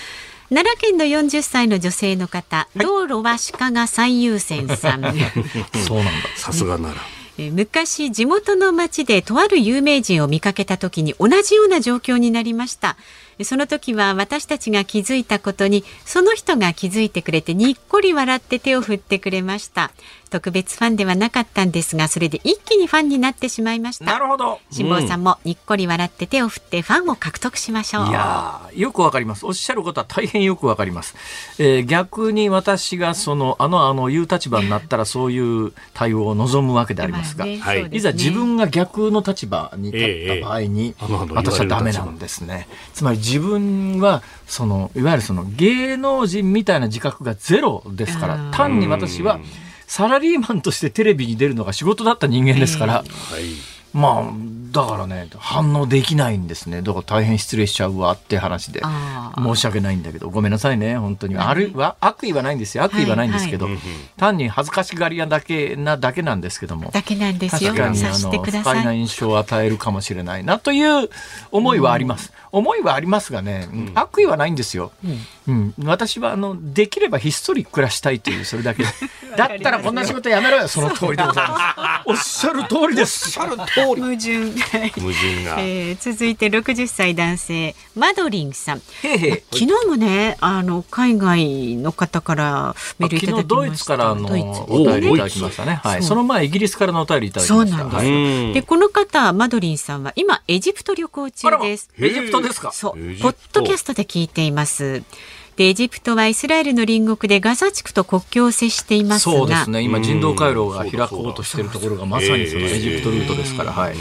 [0.49, 5.03] 奈良県の40歳の女性の方、道路は鹿が最優先さん。
[5.87, 6.13] そうなんだ。
[6.35, 7.18] さすがなら。
[7.39, 12.97] 昔地元の町でとある有名人を見かけた時に同じような状況になりました。
[13.45, 19.91] その時は私たちが気づいたことにその人が気づいてくれてにっこり笑って手を振ってくれました。
[20.29, 24.05] 特別ファンではなかったんですがそれで一気にファンになってしまいました。
[24.05, 24.61] なるほど。
[24.71, 28.09] 辛坊さんもにっこり笑って手を振ってファンを獲得しましょう。
[28.09, 29.47] いやーよくわかります。
[29.47, 31.15] おっしゃることは大変よくわかります、
[31.59, 37.87] えー逆に私がそのあのあのいう立場になったら そういう対応を望むわけでありますが、まあねはい。
[37.87, 42.69] いざ自分が逆の立場に立った場合に、ええあのあの私はダメなんですね。
[42.93, 49.41] つまり自分はそのいわゆるその芸能人みたいな自覚がゼロですからうん単に私は
[49.87, 53.05] サラリーマンとしてテレビに出るのが仕事だった人間ですから、はい。
[53.95, 54.33] まあ
[54.71, 56.83] だからね反応できないんですね。
[56.83, 58.83] だから大変失礼しちゃうわって話で。
[59.37, 61.37] 申し訳ないんだけどごめんなさいね本当に。
[61.37, 62.85] あるは悪意はないんですよ。
[62.85, 63.83] 悪意はないんですけど、はいはい。
[64.17, 66.91] 単に恥ずかしがり屋だけなだけなんですけども。
[66.91, 67.71] だけなんですよ。
[67.71, 71.09] 確かにあの不くださ快ない印象を与えるかもしれないなという
[71.51, 75.19] 思いはあります、思いはありますがね、うん悪意はないんですよ、うん
[75.85, 78.83] 私はあのできればひっそり暮らしたいというそれだけ。
[78.83, 78.89] で
[79.37, 82.09] だったらこんな仕事やめろよその通りでございます。
[82.11, 83.39] おっしゃる通りです。
[83.41, 84.03] おっしゃる通り。
[84.03, 85.57] 矛盾矛盾が。
[85.59, 88.81] えー続いて60歳男性マドリンさん。
[88.81, 93.43] 昨日もねあの海外の方からメールいただきました。
[93.43, 94.47] 昨日ドイツからのドイツ。
[94.69, 95.81] お便りいただきましたね。
[95.83, 96.03] はい。
[96.03, 97.77] その前イギリスからのお便りいただきました。
[97.79, 98.55] そうなんです。
[98.55, 101.89] でこの方マドリンさんは今エジプト旅行中です。
[101.99, 102.73] ジプトですか？
[102.73, 102.99] そう。
[103.01, 103.23] エジプト。
[103.25, 105.03] ポッドキャストで聞いています
[105.59, 109.83] でエジプトはイスラエルの隣国でガザ地区と国境を接していますがそうですね。
[109.83, 113.73] 今うん人道回廊が開こうとしているところがまさにそのエジプトルートですから。
[113.73, 113.97] はい。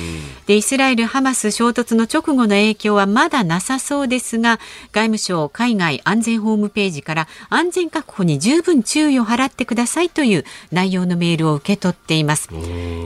[0.46, 4.60] でイスラエル・ハマス衝突の直後の影響はまだなさそうですが
[4.92, 12.50] 外務省海外安全ホームページから安全確保に十分注意を払ってくださいという内容のメールを受け取っています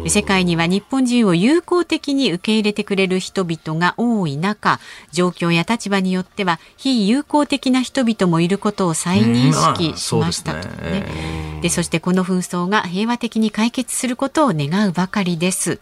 [0.07, 4.79] 世界には日本人を友好的に受け入れてくれる人々が多い中
[5.11, 11.06] 状況や立場によっては非友好的な人々もいることを再認識しましたとね。
[11.62, 15.80] でそしてこの紛争が平和的に解決することを願うばかりです。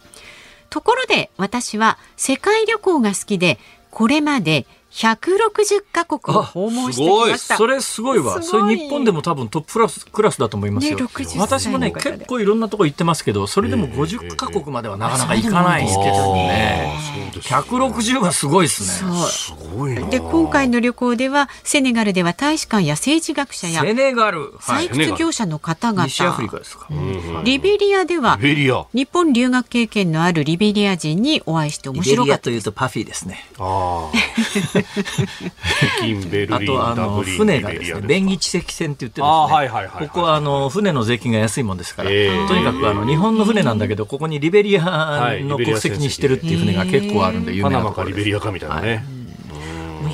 [0.68, 3.58] ところで私は世界旅行が好きで
[3.90, 7.56] これまで160カ国を訪問してきました。
[7.56, 8.42] それすごいわ。
[8.42, 10.98] すごいそれ日本でも多分トップクラスクラスだと思いますよ。
[10.98, 16.98] ね60歳私もね結構いろんなとこ行ってますけど、それでも50カ国まではなかなか行かないですけどね。
[17.14, 19.16] そうですね160はすごいですね。
[19.28, 20.08] すごいな。
[20.08, 26.86] で今回の旅行ではセネガルでは大使館や政治学者やセネガル、はい採掘業者の方々、西アフリカですか。
[26.92, 28.86] はいリベリアではリベリア。
[28.92, 33.46] 日本留学経験のあるリベリア人にお会いして面白かったというとパフィーですね。
[33.58, 34.79] ああ。
[35.98, 40.08] 北京、ベルリン、あとあの船がですね、便宜知積船って言ってですね、あーはいはいはいはい。
[40.08, 42.48] ここはあの船の税金が安いもんですから、えー。
[42.48, 45.44] とにかくあの日本の船なんだけど、ここにリベリアい。
[45.44, 48.28] の国籍にしてるっていう船が結構あるんで、有パ名ナマかリベなところです。
[48.28, 49.20] リアかみたいなね。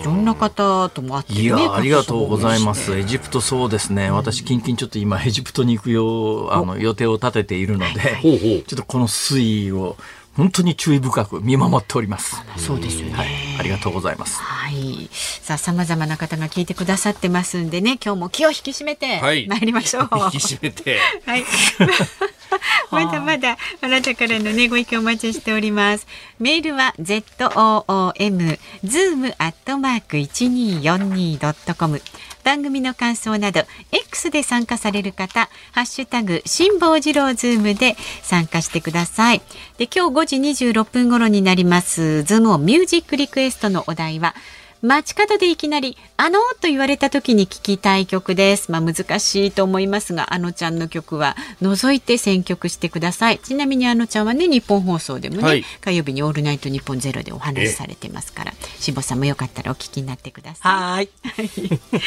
[0.01, 2.91] いろんな方とも会ってねいや、ありがとうございます。
[2.91, 4.11] 各エジプトそうですね。
[4.11, 8.21] 私、近々ちょっと今、エジプトに行くよう、あの、予定を立てているので。
[8.23, 9.97] ちょっとこの推移を、
[10.37, 12.37] 本当に注意深く見守っております。
[12.59, 13.15] そうですよね。
[13.15, 13.29] はい。
[13.59, 14.39] ありがとうございます。
[14.41, 15.09] はい。
[15.13, 20.03] さあ、様々な方が聞いてくださってますんでね、今日も気を引き締めてはい参りましょう。
[20.03, 21.01] 引き締めて。
[21.25, 21.45] はい。
[22.91, 26.07] まだまだあなたからのねご意見お待ちしております。
[26.39, 32.01] メールは z o o m zoom アットマーク一二四二ドットコム。
[32.47, 39.43] 番組の感想など X で参加される方、ハッシュタグ辛坊治郎ズームで参加してください。
[39.79, 44.37] で今日5時26分頃になりますズームオンミュージックリクエストのお題は。
[44.83, 48.71] 街角でいきなり「あの」と言われた時に聴きたい曲です。
[48.71, 53.39] まあ難しいと思いますがあのちゃんの曲は除いて選曲してください。
[53.39, 61.05] ちなみにあのちゃんはねニッポン放送でもね、はい火曜日に「オールナイトニッポンゼロでお話しされてますから辛坊さんもよかったらお聞きになってくださはい。
[61.05, 61.11] い。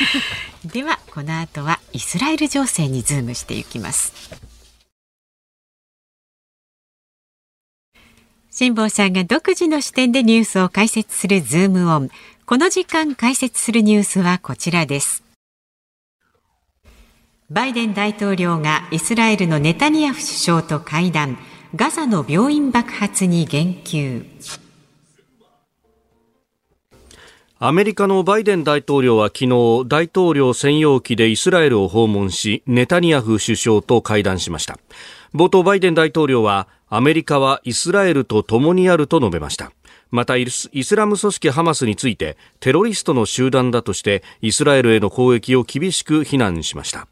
[0.67, 4.13] ではこの後はイスラエル情勢にズームしていきます。
[8.51, 12.09] 辛坊さんが独自の視点でニュースを解説するズームオン。
[12.49, 15.23] この時間解説するニュースはこちらです。
[17.51, 21.37] バイデン大統領がイスラエルのネタニヤフ首相と会談、
[21.75, 24.25] ガザの病院爆発に言及。
[27.59, 34.79] アメリカのバイデン大統領は昨日大統領専用機でイスラエルを訪問しネタニヤフ首相と会談しました
[35.35, 39.71] 冒頭バイデン大統領はアメリカはイスラエルと共にあると述べました
[40.11, 47.07] またイスラム組織ハマスについてテロリストの集団だとしてイスラエルへの攻撃を厳しく非難しました。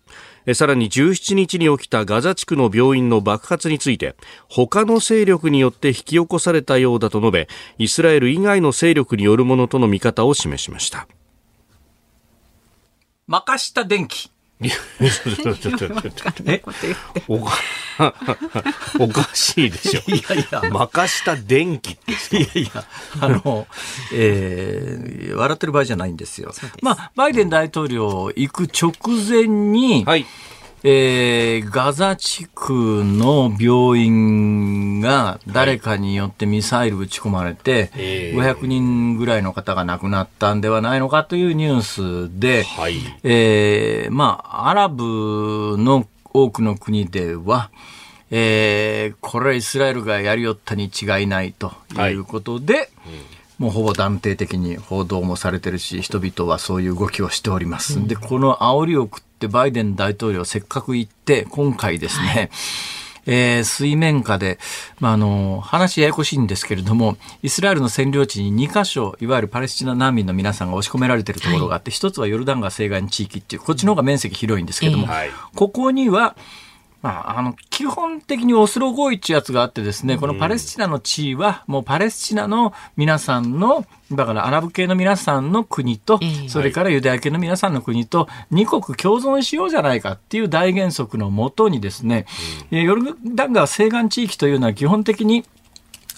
[0.54, 4.16] さらに17日に起きたガザ地区の病院の爆発について
[4.48, 11.08] 他の勢力によって引き起こされたようだと述べイスラエル以外の勢力によるものとの見方を示しました。
[13.28, 14.32] 任した電気。
[14.60, 16.64] ちょっとちょっとちょっとえ
[17.28, 17.52] おか
[19.00, 20.02] おかしいでしょ。
[20.08, 20.62] いやいや。
[20.70, 22.38] 任した電気って。
[22.38, 22.84] いやいや、
[23.22, 23.68] あの、
[24.14, 26.52] えー、笑ってる場合じゃないんですよ。
[26.82, 28.94] まあ、バイデン大統領行く直
[29.28, 30.26] 前に、はい。
[30.84, 38.38] えーガザ地区の病院が誰かによってミサイル撃ち込まれて、えー。
[38.38, 42.98] 500人ぐらいの方が亡くなったんではないのかというニュースで、はい。
[43.24, 47.72] えーまあ、アラブの多くの国では、
[48.30, 52.90] えーこれはイスラエルがやりよったに違いないということで、
[53.58, 58.08] もうほぼ断定的に報道もされてるし、人々はそういう動きをしております。
[58.08, 62.50] で、この煽りを食ってバイデン大統領せっかく行って、今回ですね、
[63.26, 64.58] えー水面下で、
[65.00, 75.30] まあ、あの、話ややこしいんですけれども、イスラエルの占領地に2カ所、いわゆるパレスチナ難民の皆さんが押し込められているところがあって、一つはヨルダン川西岸地域っていう、こっちの方が面積広いんですけども、はい。
[75.56, 76.38] ここには、
[77.08, 92.26] まあ、あの、基本的にオスロ合意っていうやつがあってですね、このパレスチナの地位は、もうパレスチナの皆さんの、だからアラブ系の皆さんの国とええ、それからユダヤ系の皆さんの国と、二国共存しようじゃないかっていう大原則のもとにですね、
[92.72, 95.46] えヨルダン川西岸地域というのは基本的に、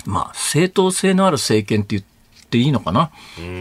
[0.05, 2.03] まあ、正当性のある政権って言っ
[2.49, 3.11] ていいのかな。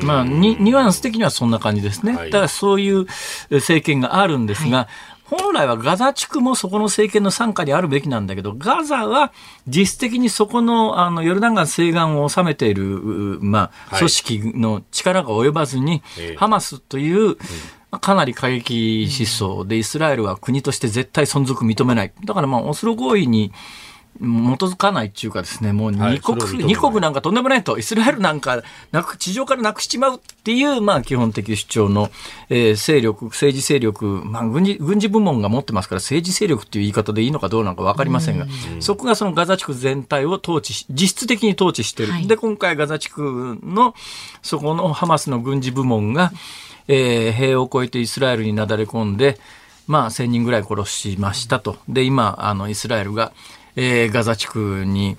[0.02, 2.16] まあ、ニニュアンス的にはそんな感じですね。
[2.16, 2.30] はい。
[2.30, 3.06] だからそういう
[3.50, 4.88] え政権があるんですが、
[5.30, 9.32] 本来はガザ地区もそこの政権の傘下にあるべきなんだけど、ガザは
[9.66, 13.98] 実質的にそこのあのヨルダン川西岸を治めている、うまあ、はい。
[13.98, 16.36] 組織の力が及ばずに、ええ。
[16.36, 17.36] ハマスという、
[18.00, 22.12] かなり過激思想で、イスラエルは国として絶対存続認めない。
[22.24, 23.52] だからまあ、オスロ合意に
[24.18, 24.22] 基
[24.64, 32.10] づかないっていうかですね、もうはい二国、それを認めない二国なんかとんでもないと、イスラエルなんかなく、地上からなくしちまうっていう、まあ基本的主張の、
[32.48, 38.46] えー勢力、政治勢力、まあ軍事、軍事部門が持ってますから、政治勢力っていう言い方でいいのかどうなのかわかりませんが、
[38.80, 42.12] そこがそのガザ地区全体を統治し、実質的に統治してる。
[42.12, 43.94] はいで、今回ガザ地区の、
[44.42, 46.32] そこのハマスの軍事部門が、
[46.88, 49.38] えー塀を越えてイスラエルになだれ込んで、
[49.88, 51.78] まあ、1000人ぐらい殺しましたと。
[51.88, 53.32] で、今、あの、イスラエルが、
[53.80, 55.16] えーガザ地区に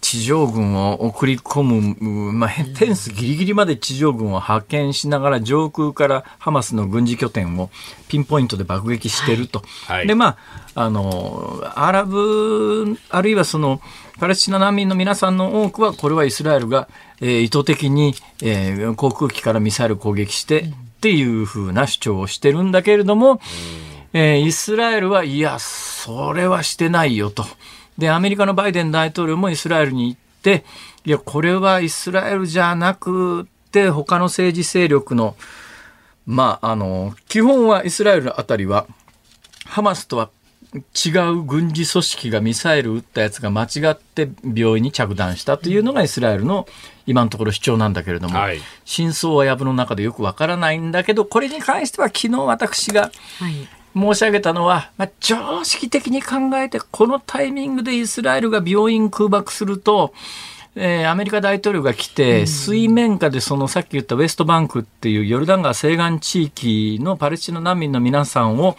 [0.00, 7.70] 地上軍を送り込む、うんまあ、へフェンスギリギリまで地上軍を派遣しながら上空からハマスの軍事拠点を
[8.08, 9.62] ピンポイントで爆撃していると。
[9.86, 10.36] はいで、ま
[10.74, 13.80] あ、あの、アラブ、あるいはその、
[14.20, 16.88] パレスチナ難民の皆さんの多くは、これはイスラエルが、
[17.20, 23.40] えー意図的に、えー航空機からミサイル攻撃してっていうふうな主張をしてるんだけれども、
[24.12, 27.44] えーイスラエルはいや、それはしてないよと。
[27.98, 30.64] で、アメリカのバイデン大統領もイスラエルに行って、
[31.04, 35.36] いや、これはイスラエルじゃなくて、他の政治勢力の、
[36.26, 38.86] まあ、あの、基本はイスラエルあたりは、
[39.64, 40.30] ハマスとは
[40.74, 46.66] 違う軍事組織がミサイル撃ったやつが間違って病院に着弾したというのがイスラエルの
[47.06, 53.68] 今のところ主張なんだけれども、はい真相は藪の中でよくわからないんだけど、これに関しては昨日私がはい。
[53.96, 60.12] 申し上げたのは、まあ、常識的に考えて、このタイミングでイスラエルが病院空爆すると、
[60.74, 68.76] えーアメリカ大統領が来て、水面下でそのさっき言ったウェストバンクっていうヨルダン川西岸地域のパレスチナ難民の皆さんを、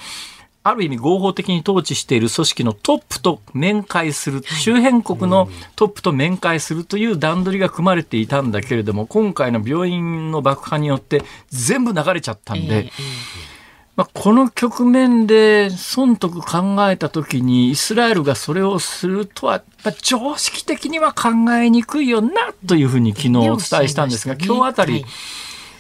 [0.64, 13.57] ある意味合法的に統治している組織のトップと面会する、周辺国のトップと面会するという段取りが組まれていたんだけれども、今回の病院の爆破によって全部流れちゃったんで、ええ
[13.98, 25.06] まあ、この局面で損得考えたときにイスラエルがそれをするとは、まあ、常識的には考えにくいよなというふうに昨日お伝えしたんですが、今日あたり、はい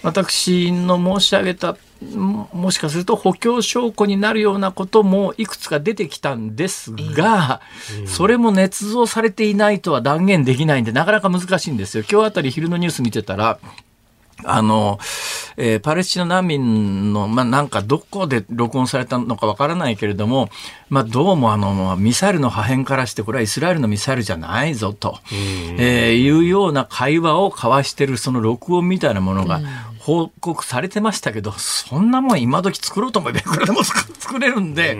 [0.03, 1.75] 私の申し上げた
[2.15, 7.62] ももしかすると補強証拠になるようなこともいくつか出てきたんですが、
[8.06, 12.03] それも捏造されていないとは断言できないんでなかなか難しいんですよ。
[12.10, 13.60] 今日あたり昼のニュース見てたら
[14.43, 15.00] あの、
[15.58, 20.50] えーパレスチナ難民の、まあ、なんかどこで録音されたのかわからないけれども、
[20.89, 29.62] まあ、どうもあの、ミサイルの破片からして、これはイスラエルのミサイルじゃないぞと、えーいうような会話を交わしてるその録音みたいなものが
[30.00, 34.97] 報告されてましたけど、そんなもん今時作ろうと思えばいくらでも作れるんで、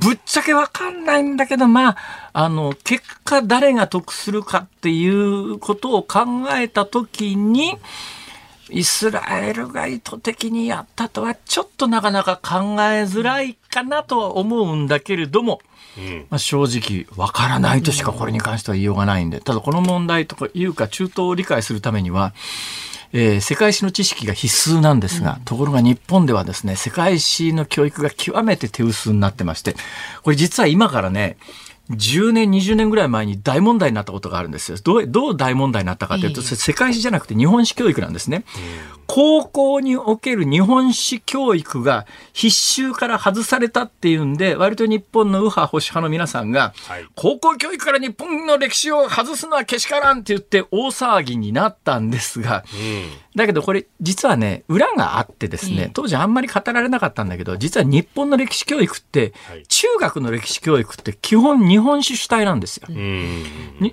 [0.00, 1.96] ぶっちゃけわかんないんだけど、まあ、
[2.32, 6.20] あの、結果誰が得するかっていうことを考
[6.52, 7.76] えたときに、
[8.70, 15.60] イスラエルが意図的にやったとはちょっとなかなか考えづらいかなとは思うんだけれども、
[16.28, 22.32] まあ、正直わからないとしかこれに関しては言いようがないんで、ただこの問題とかいうか中東を理解するためには、
[23.12, 29.74] えー世界史の知識が必須なんですが、ところが日本ではですね、世界史の教育が極めて手薄になってまして、
[30.22, 31.36] これ実は今からね、
[31.90, 34.78] 10年、20年ぐらい前に大問題になったことがあるんですよ。
[34.82, 38.44] どうどう大問題になったかというと、世界史じゃなくて日本史教育なんですね。
[39.06, 52.64] 高校における日本史教育が必修から外されたっていうんで、割と日本の右派保守派の皆さんが、はい高校教育から日本の歴史を外すのはけしからんって言って大騒ぎになったんですが、
[53.36, 59.64] だけどこれ実はね、裏があってですね、当時あんまり語られなかったんだけど、実は日本の歴史教育って、はい。
[59.68, 62.88] 中学の歴史教育って基本日本史主体なんですよ。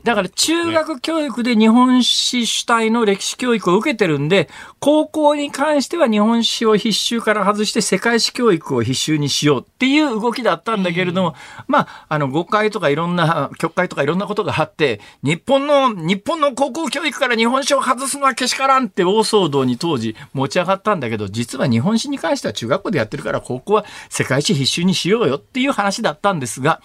[0.04, 11.36] だから中学教育で日本史主体の歴史教育を受けてるんで、高校に関しては日本史を必修から外して世界史教育を必修にしようっていう動きだったんだけれども、
[11.68, 26.82] まあ、あの、誤解とかいろんな、曲解とかいろんなことがあって、日本の、日本の高校教育から日本史を外すのはけしからんって大騒動に当時持ち上がったんだけど、実は日本史に関しては中学校でやってるから、高校は世界史必修にしようよっていう話だったんですが、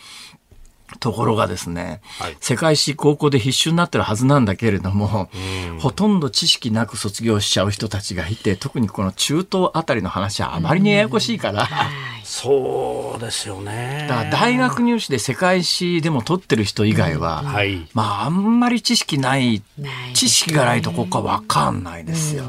[1.03, 2.36] ところがですね、はい。
[2.40, 5.28] 世界史高校で必修になってるはずなんだけれども、
[5.80, 11.68] ほとんど知識なく卒業しちゃう人たちがいて、特にこの中東あたりの話はあまりにややこしいから、
[12.22, 14.07] そうですよね。
[14.09, 17.88] だから大学入試で世界史でも取ってる人以外は、はい。
[17.94, 22.44] まああんまり知識ないない知識がないとここは分かんないですよ。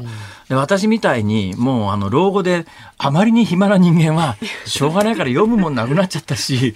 [0.48, 2.66] で私みたいにもうあの老後で
[2.96, 4.36] あまりに暇な人間は
[4.66, 6.74] しょうがないから読むもんなくなっちゃったし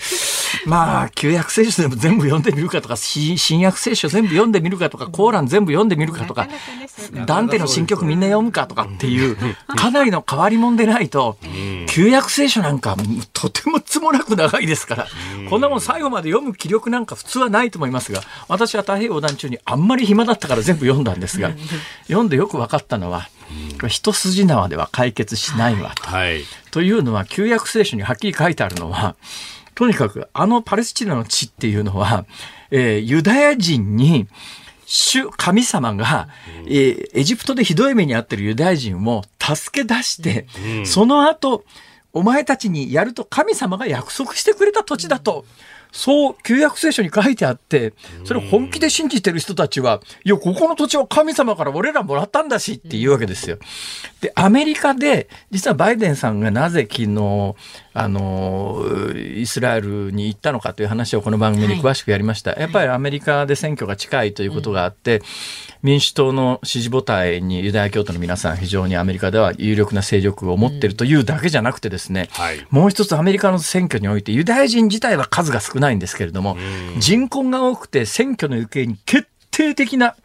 [0.66, 6.48] まあ旧約聖書でも全部読んでみるかとかし新約聖書全部読んでみるかとかコーラン全部読んでみるかとか
[7.26, 11.36] ダンテの新曲みんな読むかとかっていうかなりの変わり者でないと
[11.88, 12.96] 旧約聖書なんか
[13.32, 15.06] とてもつもなく長いですから
[15.48, 21.52] こんなもん最後まで読む気力なんか普通はないと思いますが私は太平洋横断中にあんまり暇だったから全部読んだんですが
[22.06, 23.28] 読んでよく分かったのは
[23.86, 26.02] 一筋縄では解決しないわと。
[26.08, 26.42] はい。
[26.72, 29.14] というのは旧約聖書にはっきり書いてあるのは
[29.76, 32.24] とにかくあのパレスチナの地っていうのは、
[32.72, 34.26] えーユダヤ人に
[34.86, 36.28] 主神様が、
[36.66, 40.48] えーエジプトでひどい目に遭ってるユダヤ人を助け出して、
[40.84, 41.64] その後
[42.12, 45.44] お前たちにやると神様が約束してくれた土地だと。
[45.92, 53.58] そう、旧約聖書に書いてあって、それを本気で信じてる人たちは、いや、ここの土地は神様から俺らもらったんだしっていうわけですよ。
[54.20, 57.54] で、アメリカで、実はバイデンさんがなぜ昨日、
[57.94, 58.84] あの、
[59.16, 62.52] イスラエルに行ったのかという話をこの番組で詳しくやりました。
[62.52, 65.22] やっぱりアメリカで選挙が近いということがあって、
[65.82, 72.66] 民主党の支持母体にユダヤ教徒の皆さん、非常にアメリカでは有力な勢力を持っているというだけじゃなくてですね、はい。
[72.70, 76.56] もう一つアメリカの選挙においてユダヤ人自体は数が少ないんですけれども、
[76.98, 80.16] 人口が多くて選挙の行方に決定的な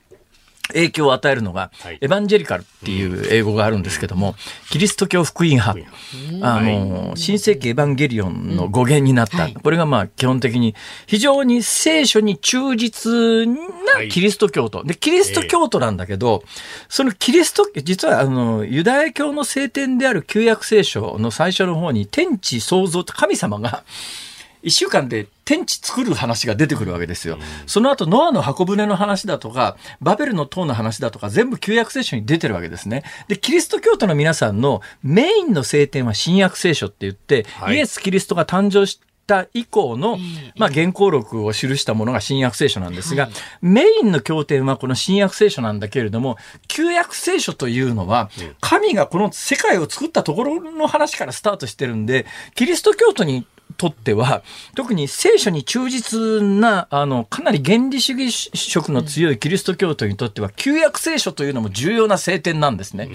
[0.73, 1.97] 影響を与えるのが、はい。
[2.01, 4.35] エヴァンジェリカルっていう英語があるんですけども、
[4.69, 5.79] キリスト教福音派、
[6.41, 9.53] あの、新世紀エヴァンゲリオンの語源になった、はい。
[9.53, 10.75] これがまあ基本的に
[11.07, 14.83] 非常に聖書に忠実なキリスト教徒。
[14.83, 16.43] で、キリスト教徒なんだけど、
[16.89, 23.83] そのキリスト、実はあの、ユダヤ教の聖典である旧約聖書の最初の方に天地創造って神様が、
[24.63, 27.37] 一週間で天地作る話が出てくるわけですよ。
[27.67, 33.03] その後、ノアの箱舟の話だとか、バベルの塔の話だとか、全部旧約聖書に出てるわけですね。
[33.27, 37.75] で、キリスト教徒の皆さんのメインの聖典は新約聖書って言って、はい。
[37.75, 40.17] イエス・キリストが誕生した以降の、
[40.55, 43.29] まあ、原稿録を記したものが新約聖書なんですが、
[43.61, 46.37] メインの経典はこの新約聖書なんだけれども、
[46.67, 48.29] 旧約聖書というのは、
[48.61, 53.45] 神がこの世界を作ったところの話からスタートしてるんで、キリスト教徒に
[53.77, 54.43] とっては、
[54.75, 63.09] 特に聖書に忠実な、あの、かなり原理主義色の強いキリスト教徒にとっては、旧約聖書というのも重要な聖典なんですね。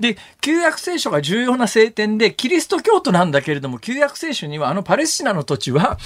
[0.00, 5.98] で、旧約聖書が重要な聖典で、キリスト教徒なんだけれども、旧約聖書にはあのパレスチナの土地は、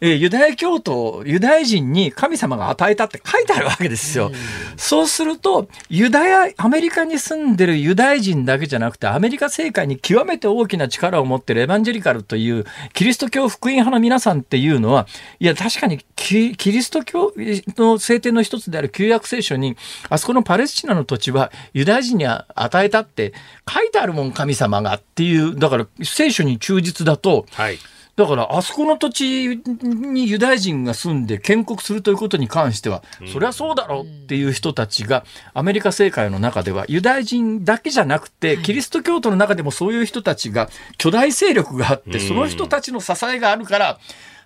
[0.00, 4.32] えーユダヤ教徒、ユダヤ人に神様が与えたって書いてあるわけですよ。
[4.76, 15.06] そうすると、ユダヤ、アメリカに住んでるユダヤ人だけじゃなくて、アメリカ政界に極めて大きな力を持ってるエヴァンジェリカルというキリスト教福音派の皆さんっていうのは、
[15.40, 17.32] いや、確かにキキリスト教
[17.76, 19.76] の聖典の一つである旧約聖書に、
[20.08, 23.32] あそこのパレスチナの土地はユダヤ人に与えたって
[23.68, 27.78] 書いてあるもん、神様がっていう、だから聖書に忠実だと、はい。
[28.16, 43.98] だから、あそこの土地にユダヤ人が住んで建国するということに関しては、そりゃそうだろうっていう人たちが、アメリカ政界の中では、ユダヤ人だけじゃなくて、キリスト教徒の中でもそういう人たちが、巨大勢力があって、その人たちの支えがあるから、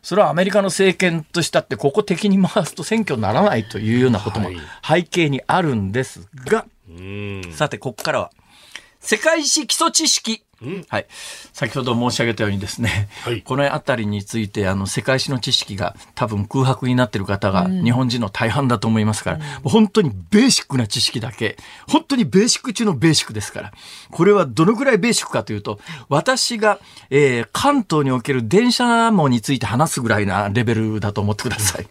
[0.03, 4.51] それはアメリカの政権としたって、ここ敵に回すと選挙にならないというようなことも
[4.83, 6.67] 背景にあるんですが、
[7.53, 8.31] さて、ここからは、
[8.99, 10.43] 世界史基礎知識。
[10.89, 11.07] はい。
[11.53, 21.57] 先ほど申し上げたようにですね、はいこの辺りについて、あの、世界史の知識が多分空白になっている方が日本人の大半だと思いますから、もう本当にベーシックな知識だけ、
[21.89, 23.73] 本当にベーシック中のベーシックですから、
[24.11, 26.79] これはどのくらいベーシックかというと、私が、
[27.11, 31.87] えー関東における電車網について話すぐらいなレベルだと思ってください。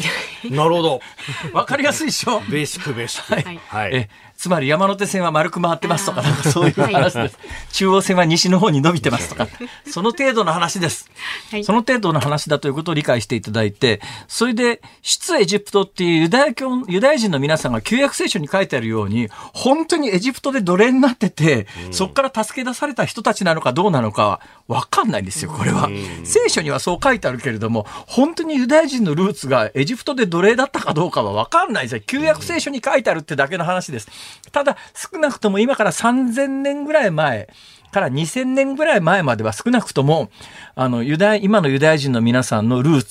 [0.50, 1.00] なるほど。
[1.54, 2.40] わかりやすいでしょ？
[2.40, 3.48] ベーシックベーシック。
[3.48, 3.94] はいはい。
[3.94, 4.10] え
[4.44, 7.38] つまり山手線は丸く回ってますとか、なんかそういう話です。
[7.72, 9.48] 中央線は西の方に伸びてますとか、
[9.86, 11.10] その程度の話です。
[11.50, 25.88] はいその程度の話だということを理解していただいて、それで、出エジプトっていうユダヤ教、ユダヤ人の皆さんが旧約聖書に書いてあるように、本当にエジプトで奴隷になってて、そこから助け出された人たちなのかどうなのかはわかんないんですよ、これは。
[26.24, 32.02] 聖書にはそう書いてあるけれども、本当にユダヤ人のルーツがエジプトで奴隷だったかどうかはわかんないですよ。
[32.06, 34.08] 旧約聖書に書いてあるってだけの話です。
[34.52, 37.48] ただ、少なくとも今から3000年ぐらい前、
[37.90, 40.30] から2000年ぐらい前までは少なくとも、
[40.76, 43.02] あの、ユダヤ、今のユダヤ人の皆さんのルー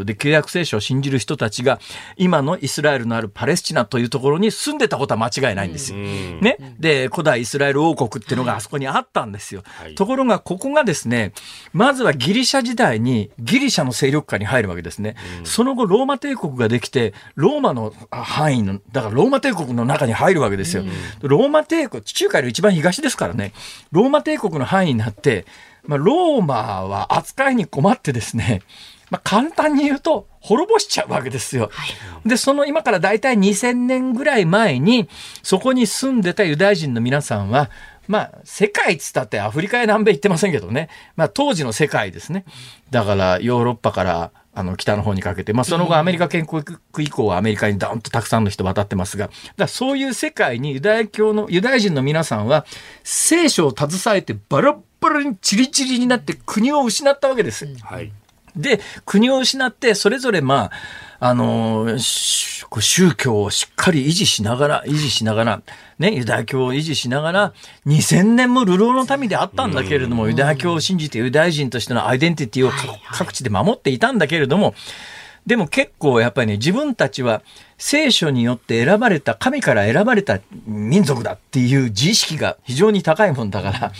[0.00, 1.78] ツで旧約聖書を信じる人たちが、
[2.16, 5.98] 今のイスラエルのあるパレスチナというところに住んでたことは間違いないんですよ。
[5.98, 6.56] ね。
[6.78, 9.62] で、古代イスラエル王国っていうのがあそこにあったんですよ。
[9.94, 11.32] ところが、ここがですね、
[11.72, 15.16] まずはギリシャ時代にギリシャの勢力下に入るわけですね。
[15.44, 20.84] その後、ローマ帝国ができて、ローマのあ範囲の、だからローマ帝国の中に入るわけですよ。
[21.20, 23.52] ローマ帝国、地中海の一番東ですからね、
[23.92, 25.44] ローマ帝国の範囲になって、
[25.86, 28.62] まあ、ローマは扱いに困ってですね、
[29.10, 31.70] まあ、簡単に言うと、滅ぼしちゃうわけですよ。
[32.24, 35.08] で、その今から大体2000年ぐらい前に、
[35.42, 37.70] そこに住んでたユダヤ人の皆さんは、
[38.08, 40.88] まあ、世界っつったってアフリカや南米行ってませんけどね。
[41.16, 42.44] まあ、当時の世界ですね。
[42.90, 46.64] だから、ヨーロッパから、あの、北の方にかけて、まあ、その後アメリカ建国
[46.98, 52.64] 以降はアメリカにダーンとたくさんの人渡ってますが、だそういう世界にユダヤ教の、ユダヤ人の皆さんは、
[53.04, 54.78] 聖書を携えてバラ
[55.22, 57.66] にチリチリになって国を失ったわけです。
[57.82, 58.12] はい。
[58.56, 60.70] で、国を失って、それぞれま
[61.18, 65.62] あ、あのしこう宗教をしっかり維持しながら、維持しながら、
[65.98, 67.54] ね、ユダヤ教を維持しながら、
[67.86, 74.74] 2000年も流浪の民であったんだけれども、ユダヤ教を信じてユダヤ人としてのアイデンティティを各各地で守っていたんだけれども、
[75.46, 77.40] でも結構やっぱりね、自分たちは
[77.78, 83.92] 聖書によって選ばれた、神から選ばれた民族だっていう自意識が非常に高いもんだから、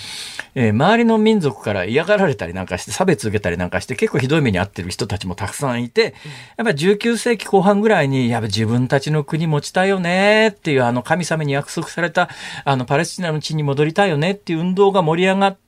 [0.56, 6.14] えー周りの民族から嫌がられたりなんかして、差別受けたりなんかして、結構ひどい目に遭ってる人たちもたくさんいて、
[6.56, 12.28] やっぱ19世紀後半ぐらいに、やっぱ自分たちの国持ちたいよねっていう、あの神様に約束された、
[12.64, 15.65] あのパレスチナの地に戻りたいよねっていう運動が盛り上がって、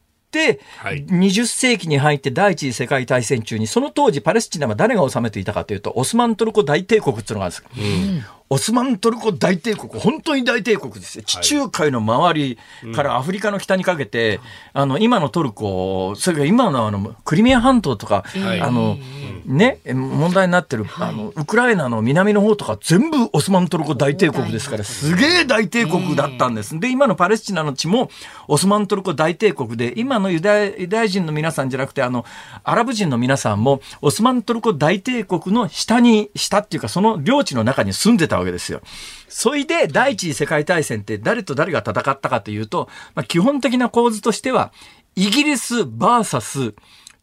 [0.76, 8.37] はい20世紀に入って第一次世界大戦中に、その当時パレスチナは誰が治めていたかというと、オスマントルコ大帝国っていうのがあるんです。
[8.50, 11.24] オスマントルコ大帝国、本当に大帝国ですよ。
[11.24, 12.58] 地中海の周り
[12.94, 14.40] からアフリカの北にかけて、
[14.72, 18.60] あの、今のトルコ、それから今のあの、クリミア半島とか、はい。
[18.60, 18.96] あの、
[19.44, 26.78] ね、問題になってる、あの、ウクライナの南の方とか全部オスマントルコ大帝国ですから、すげえ大帝国だったんです。
[26.78, 28.10] で、今のパレスチナの地も
[28.46, 32.24] オスマントルコ大帝国で、今のユダヤユダヤ人の皆さんじゃなくて、あの、
[32.64, 38.80] アラブ人の皆さんも、オスマントルコ大帝国の下に、下っていうか、その領地の中に住んでたわけですよ。
[39.28, 44.72] そいで、第一次世界大戦って誰と誰が戦ったかというと、まあ、基本的な構図としては、
[45.14, 46.74] イギリス VS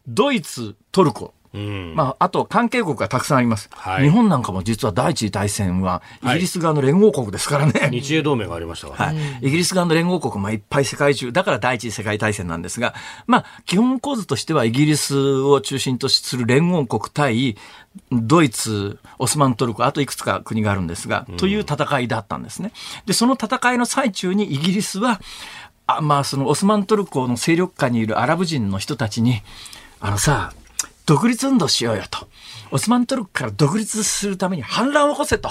[0.06, 1.34] ドイツ、トルコ。
[1.56, 1.94] うん。
[1.94, 3.68] まあ、あと関係国がたくさんあります。
[3.72, 7.88] はい日本なんかも実は第一次大戦はイギリス側の連合国ですからね。
[7.90, 9.06] 日英同盟がありましたから。
[9.06, 9.16] はい。
[9.42, 12.94] イギリス側の連合国もいっぱい世界中、だから第一次世界大戦なんですが、
[13.26, 17.56] まあ、基本構図としてはイギリスを中心とする連合国対
[18.12, 22.72] ドイツ、オスマントルコ、あといくつか国があるんですが、という戦いだったんですね。
[23.06, 25.20] で、その戦いの最中にイギリスは、
[25.86, 29.42] あまあ、そのオスマントルコの勢力下にいるアラブ人の人たちに、
[30.00, 30.52] あのさ、
[31.06, 32.28] 独立運動しようよと。
[32.72, 35.50] オスマントルコから独立するために反乱を起こせと。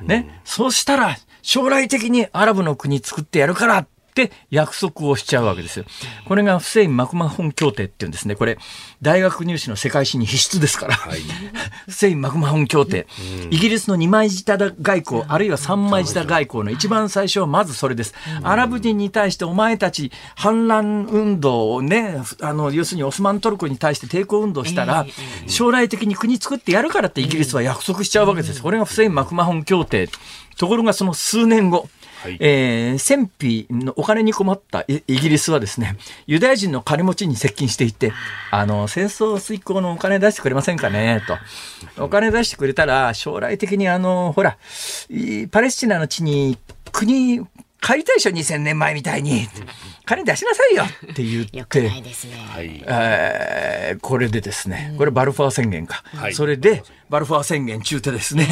[0.00, 0.40] ね。
[0.44, 5.86] そうしたら、将来的にアラブの国作ってやるからっって約束をしちゃうわけですよ。
[6.26, 8.36] これがフセイン・マクマホン協定っていうんですね。
[8.36, 8.58] これ、
[9.00, 10.94] 大学入試の世界史に必須ですから。
[11.88, 13.06] フセイン・マクマホン協定。
[13.50, 18.14] イギリスの二枚舌外交、あるいは三枚舌外交の一番最初はまずそれです。
[18.42, 25.06] アラブ人に対してお前たち反乱運動をね、あの、要するにオスマントルコに対して抵抗運動したら、
[25.46, 28.62] 将来的に国作ってやるからってイギリスは約束しちゃうわけです。
[28.62, 30.10] これがフセイン・マクマホン協定。
[30.56, 31.88] ところがその数年後、
[32.22, 35.96] はいえー戦費のお金に困ったイイギリスはですね、
[36.28, 38.12] ユダヤ人の金持ちに接近していって、
[38.52, 41.20] あの、戦争遂行のお金出してくれませんかね、
[41.96, 42.04] と。
[42.04, 44.56] お金出してくれたら、将来的にあの、ほら、
[45.10, 46.58] いパレスチナの地に
[46.92, 47.40] 国、
[47.82, 49.48] 帰りたいでしょ、2000年前みたいに。
[50.04, 51.58] 金出しなさいよって言って。
[51.58, 53.98] よくないですね。
[54.00, 56.02] これでですね、これバルファー宣言か。
[56.14, 58.46] はいそれで、バルファー宣言中でですね、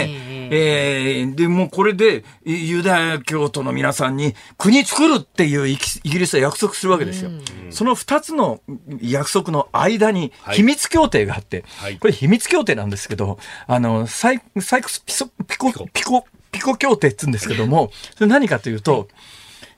[0.50, 7.30] えーで、もうこれで、いユダヤ教徒の皆さんに国作るっていうイギイギリスは約束するわけですよ。
[7.70, 8.60] その二つの
[9.00, 16.26] 約束の間にはい秘密協定があって、はいこれ秘密協定なんですけど、あの、サイサイクスピソピコ、ピコ、
[16.60, 19.08] ピコ協定って言うんですけども、それ何かというと、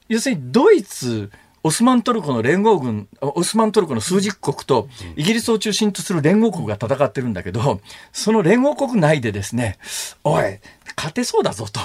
[0.09, 1.31] 要するにドイツ、
[1.65, 7.81] オスマントルコの連合軍、オスマントルコの数十国とイギリスを中心とする連合国が戦ってるんだけど、
[8.13, 9.79] その連合国内でですね、
[10.25, 10.59] おい、
[10.97, 11.79] 勝てそうだぞと。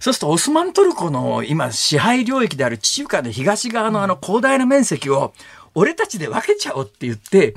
[0.00, 5.32] そうするとオスマントルコの今支配領域である地中海の東側のあの広大な面積を
[5.74, 7.54] 俺たちで分けちゃおうって言って、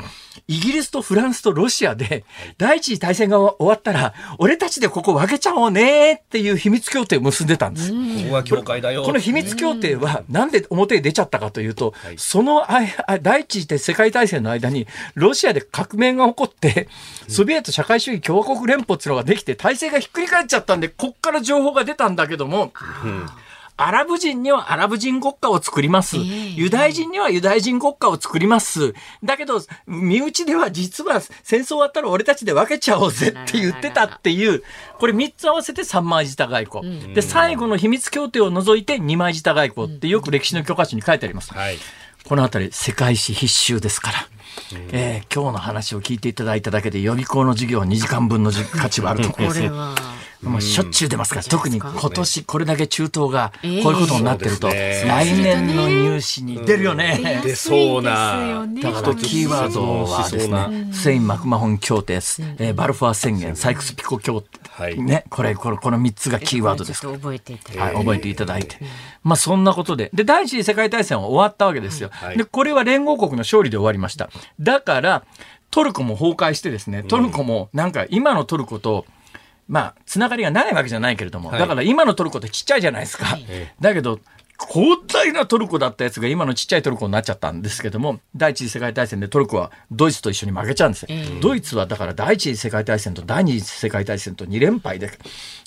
[0.47, 2.25] イギリスとフランスとロシアで、
[2.57, 7.91] 第一次大戦が終わったら、俺たちでここ分けちゃおうねっていう秘密協定を結んでたんです。
[7.91, 7.97] こ
[8.29, 9.03] こは教会だよ。
[9.03, 12.63] この秘密協定はなんで表に出ちゃったかというと、その
[13.21, 16.87] 第一次世界大戦の間にロシアで革命が起こって、
[17.27, 22.71] ソビエト社会主義共和国連邦っていうのができて体制がひっくり返っちゃったんで、こっから情報が出たんだけども、
[23.85, 26.17] アラブ人にはアラブ人国家を作ります。
[26.17, 28.93] ユダヤ人にはユダヤ人国家を作ります。
[29.23, 34.63] だけど、身内では実は戦争終わったら俺たちで分けちゃおうぜって言ってたっていう、
[34.99, 37.13] これ3つ合わせて三枚舌外交。
[37.13, 41.53] で、最後の秘密協定を除いて二枚舌外交ってよく歴史の教科書に書いてあります。
[41.53, 41.77] はい。
[42.23, 44.27] このあたり世界史必修ですから。
[44.91, 50.12] えー今日の話を聞いていただいただけで予備校の授業2時間分のじ価値はあると思います。
[50.43, 55.11] もうしょっちゅう出ますから、うん特に今年これだけ中東がこういうことになってると、そうですね。
[55.11, 57.41] 来年の入試に出るよね。
[57.43, 58.65] 出そうな。
[58.81, 64.99] だからキーワードはですね、フセイン・マクマホン協定です、えーバルファー宣言、サイクス・ピコ協定、はい。
[64.99, 67.01] ね、これ、これ、この3つがキーワードです。
[67.01, 68.77] ちょっと覚えていただいはい、覚えていただいて。
[69.23, 70.09] まあそんなことで。
[70.13, 72.09] で、第一次世界大戦は終わったわけですよ。
[72.11, 72.37] はい。
[72.37, 74.29] で、これは連合国の勝利で終わりました。
[74.59, 75.23] だから、
[75.69, 79.05] トルコも崩壊してですね、トルコもなんか今のトルコと、
[79.67, 81.59] まあ、つながりがないわけじゃないけれども、はい。
[81.59, 83.37] だから今のトルコってちっちゃいじゃないですか。
[83.79, 84.19] だけど、
[84.71, 91.09] 広大なトルコだったやつが今のちっちゃいトルコになっちゃったんですけども、第一次世界大戦でトルコはドイツと一緒に負けちゃうんですよ。
[91.41, 95.11] ドイツはだから第一次世界大戦と第二次世界大戦と2連敗で、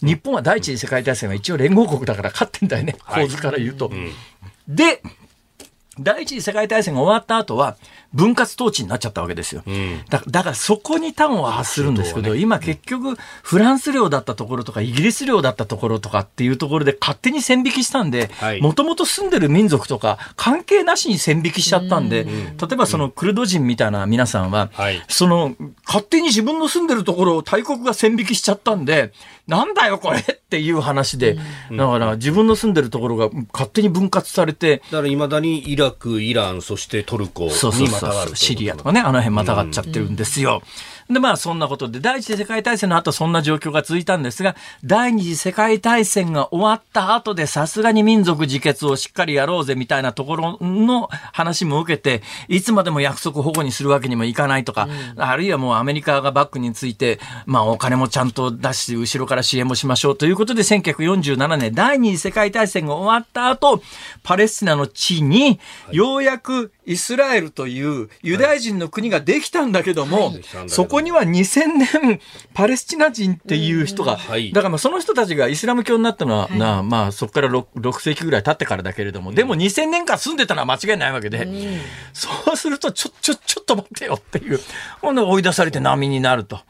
[0.03, 3.90] 日本は第一次世界大戦は一応連合国だから勝ってんだよね、構図から言うと。
[4.68, 5.03] で、
[5.99, 7.76] 第一次世界大戦が終わった後は
[8.12, 9.62] 分割統治になっちゃったわけですよ。
[10.09, 22.30] だだからそこに端を発するんですけど、今結局フランス領だったところとかイギリス領だったところとかっていうところで勝手に線引きしたんではい、もともと住んでる民族とか関係なしに線引きしちゃったんで、例
[22.72, 25.03] えばそのクルド人みたいな皆さんは、はい。
[25.09, 25.55] その
[25.86, 29.12] 勝手に自分の住んでるところを大国が線引きしちゃったんで、
[29.47, 31.36] なんだよこれっていう話で、
[31.70, 40.62] だから自分の住んでるところが勝手に分割されて、だからいまだにイラク、イラン、そしてトルコにまたがるとシリアとかね、あの辺またがっちゃってるんですよ。
[41.11, 63.80] で、まあそんなことで、第一次世界大戦の後そんな状況が続いたんですが、第二次世界大戦が終わった後でさすがに民族自決をしっかりやろうぜみたいなところの話も受けて、いつまでも約束保護にするわけにもいかないとか、あるいはもうアメリカがバックについて、まあお金もちゃんと出して後ろから支援もしましょうということで、1947年第二次世界大戦が終わった後、
[64.24, 65.61] パレスチナの地に、
[65.92, 71.66] ようやくイスラエルというユダヤ人の国ができたんだけども、できたんだけどそこには2000
[72.03, 72.20] 年
[72.55, 74.53] パレスチナ人っていう人が、はい。
[74.53, 81.47] だからまあその人たちがイスラム教になったのは、なまあそこから 6, 6世紀ぐらい経ってからだけれども、でも2000年間住んでたのは間違いないわけで、
[82.12, 84.61] そうするとちょ、ちょ、ちょっと待ってよっていう、
[85.01, 86.61] ほんで追い出されて難民になると。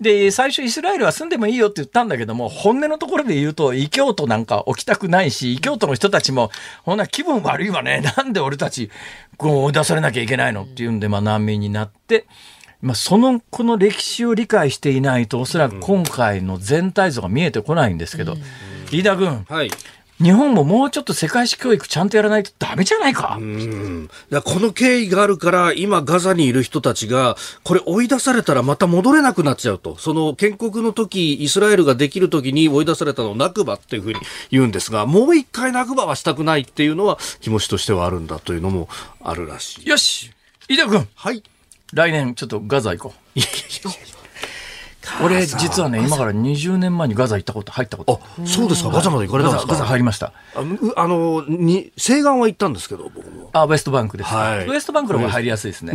[0.00, 6.50] で、最初イスラエルは住んでもいいよって言ったんだけども、本音のところで言うと、異教徒なんか起きたくないし、異教徒の人たちも、
[6.82, 8.02] ほんな気分悪いわね。
[8.16, 8.90] なんで俺たち、
[9.36, 12.26] こう追い出されなきゃいけないのっていうんで、まあ難民になって、
[12.84, 18.36] まあその、この歴史を理解していないと、おそらく今回の全体像が見えてこないんですけど、
[18.92, 19.70] 飯田君、はい。
[20.22, 23.36] 日本ももうちょっと世界史教育ちゃんとやらないとダメじゃないか？
[23.40, 34.20] うんだこの経緯があるから、今、ガザにいる人たちが、これ、追い出されたらまた戻れなくなっちゃうと、その建国の時イスラエルができる時に追い出されたのをナクバっていうふうに
[34.50, 38.88] 言うんですが、もう一回ナクバはしたくないっていうのは、気持ちとしてはあるんだというのも
[39.20, 39.88] あるらしい。
[39.88, 40.30] よし
[40.68, 41.42] 飯田君はい。
[41.94, 43.40] 来年ちょっとガザ行こう。
[45.22, 48.20] 俺実はね今から20年前にガザ行ったこと入ったこと。
[48.22, 49.72] あ、そうですか、ガザまで行かれたんですか？
[49.72, 50.32] ガザ入りました。
[50.96, 53.50] あの、に、西岸は行ったんですけど、僕も。
[53.52, 55.92] あウエストバンクですウエストバンクの方が入りやすいですね、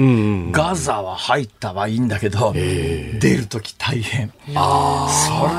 [0.51, 4.31] ガザは入ったはいいんだけど、出る時大変。
[4.47, 4.55] そり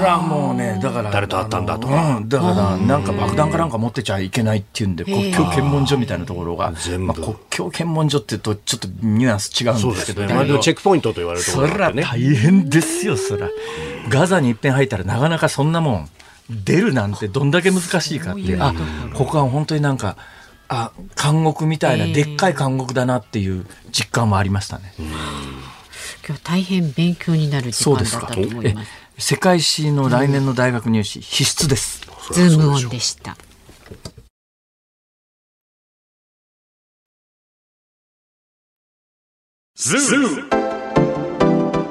[0.06, 2.28] ゃもうねだから誰と会ったんだとあのうん。
[2.28, 11.92] だからなんか爆弾かなんか持ってちゃいけないっていうんで国境検問所みたいなところが、国境検問所っていうとちょっとニュアンス違うんですすけどね、チェックポイントと言われるとこそりゃ。
[11.92, 12.02] 大
[12.36, 13.49] 変ですよそりゃ
[14.08, 16.08] ガザに一遍入ったらなかなかそんなもん
[16.48, 18.56] 出るなんてどんだけ難しいかって。
[18.58, 18.74] あ
[19.14, 20.16] ここは本当になんか
[20.68, 24.94] あ監獄みたいなでっかい監獄だなっていう実感もありましたね、
[26.26, 28.90] 今日大変勉強になる時そうですか間だったと思いえます。
[29.18, 32.06] 世界史の来年の大学入試必須です。
[32.32, 33.36] ズームオンでした。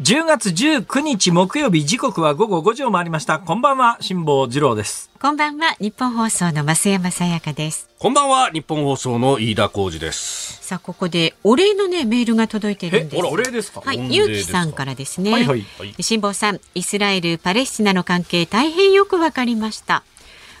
[0.00, 3.40] 10月19日木曜日時刻は午後5時を回りました。
[3.40, 5.10] こんばんは辛坊治郎です。
[5.20, 7.90] こんばんは日本放送の増山さやかです。
[7.98, 10.64] こんばんは日本放送の飯田浩二です。
[10.64, 13.26] さあここでお礼のねメールが届いているんです。
[13.26, 13.80] えお礼ですか？
[13.84, 15.32] はい、ゆうきさんからですね。
[15.32, 15.64] はいはい。
[16.00, 20.04] 辛坊さん、イスラエル、パレスチナの関係大変よくわかりました。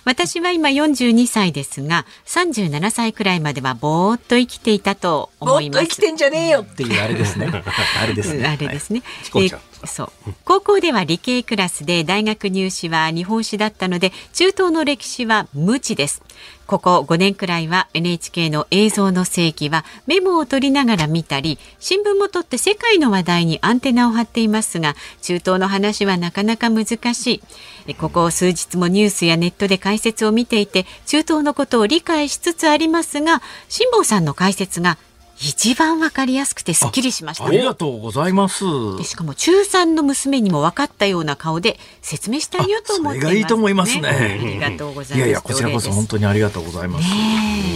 [0.08, 5.82] 私は今42歳ですが、37歳くらいまではぼーっと生きていたとぼ思います。
[5.82, 6.62] ーっと生きてんじゃねえよ。
[6.62, 7.50] っていうあれですね。
[7.52, 9.02] あれですね。
[9.34, 9.50] え
[9.86, 10.10] そう。
[10.44, 16.22] 高校では理系クラスで大学入試は日本史だったので中東の歴史は無知です。
[16.68, 27.42] ここ5年くらいは NHK の映像の世紀はメモを取りながら見たり新聞も取って世界の話題にアンテナを張っていますが中東の話はなかなか難しい
[27.86, 34.98] えここ数日もニュースやネットで解説を見ていて中東のことを理解しつつありますが辛坊さんの解説が
[35.40, 38.64] 一番わかりやすくてすっきりしましたありがとうございます
[38.96, 45.18] でしかも中3の娘にも分かったような顔で説明したいよと思っています、あそれがいいと思いますねありがとうございます。
[45.18, 47.16] いやいやこちらこそ本当にありがとうございますね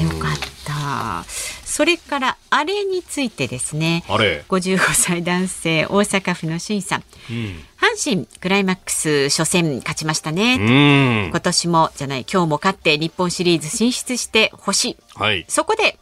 [0.01, 0.33] えよかっ
[0.65, 1.25] た。
[1.73, 4.05] それからあれについてですね。
[4.07, 7.05] あれ55歳男性大阪府の新さん。
[7.31, 10.55] うん阪神クライマックス初戦勝ちましたね。
[10.55, 14.97] うん今年もじゃない今日も勝って日本シリーズ進出してほしい。
[15.15, 15.99] はいそこで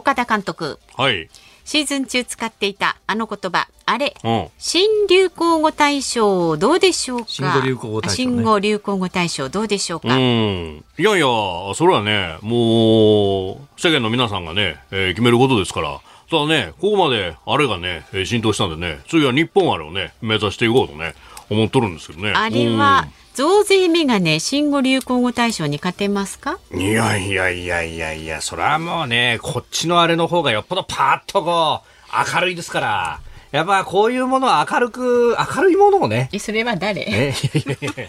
[0.00, 0.78] 岡田監督。
[0.96, 1.28] はい。
[1.62, 3.68] シーズン中使っていたあの言葉。
[3.84, 4.48] あれうん。
[4.58, 7.26] 新流行語大賞どうでしょうか？
[7.28, 8.14] 新語・流行語大賞ね。
[8.16, 10.84] 新語・流行語大賞どうでしょうか、うん。
[10.98, 11.26] いやいや、
[11.74, 21.14] それはね、もう、世間の皆さんがね、えー決めることですから、ただね、ここまであれがね、えー浸透したんでね、次は日本あれをね、目指していこうとね、
[21.50, 22.32] 思っとるんですけどね。
[22.32, 26.58] あれは増税メガネ新語・流行語大賞に勝てますか？
[26.72, 26.80] うん。
[26.80, 33.20] いやいやいやいやいや、それはもうね、こっちのあれの方がよっぽどパーッとこう、明るいですから。
[33.52, 37.02] やっぱこういうものは明るく、明るいものをね、えそれは誰？
[37.02, 38.08] えいやいやい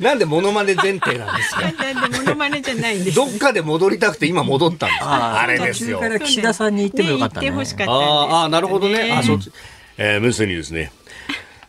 [0.00, 1.60] なんでモノマネ前提なんですか？
[1.70, 3.16] なんでモノマネじゃないんです？
[3.16, 9.04] どっかで戻りたくて今戻ったんですあれですよから岸田さんに言ってもよかったねね言ってほしかったんですあーあー、なるほどね。
[9.04, 9.52] ねあ、そっち。
[9.96, 10.90] えー、ムースにですね。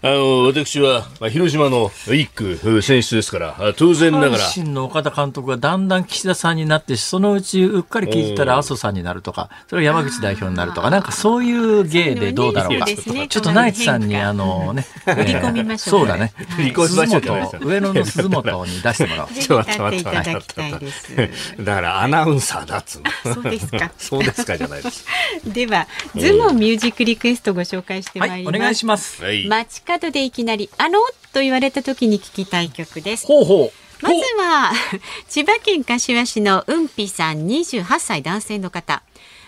[0.01, 12.85] あの、私は、まあ、広島の一区選出ですから、あ当然ながら、阪神の岡田監督がだんだん岸田さんになって、そのうちうっかり聞いたら麻生さんになるとか、それが山口代表になるとか、なんかそういう芸でどうだろうか。
[12.85, 12.95] ね
[13.27, 16.33] ちょっとナイツさんに、あのね、振り込みましょうそうだね。
[16.35, 19.29] はい離婚しましょう上野の鈴本に出してもらおう。
[19.29, 21.15] ぜひ立っていただきたいです。
[21.63, 23.33] だからアナウンサーだっつうの。
[23.33, 23.91] そうですか。
[23.97, 25.05] そうですかじゃないです。
[25.45, 28.57] では、ズモンミュージックリクエストご紹介してまはいい、ります。
[28.57, 29.23] お願いします。
[29.23, 29.47] はい。
[29.89, 30.99] 街角でいきなり、あの
[31.33, 33.25] と言われた時に聞きたい曲です。
[33.25, 34.03] ほうほう。
[34.03, 34.71] まずは、
[35.27, 39.01] 千葉県柏市のうんぴさん28歳男性の方。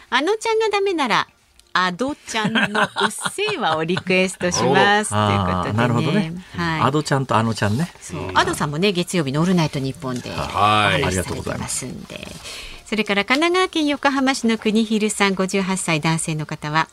[0.10, 1.28] あのちゃんがダメなら、
[1.74, 5.12] アドちゃんのうっせぇわをリクエストします。
[5.14, 5.74] ということでね。
[5.74, 6.34] あーなるほどね。
[6.58, 6.82] はい。
[6.82, 7.94] アドちゃんとあのちゃんね。
[8.02, 12.28] そうアドさんもね月曜日のオールナイトニッポンでおはい話しされてますんで。
[12.86, 16.90] それから神奈川県横浜市の国広さん58歳男性の方は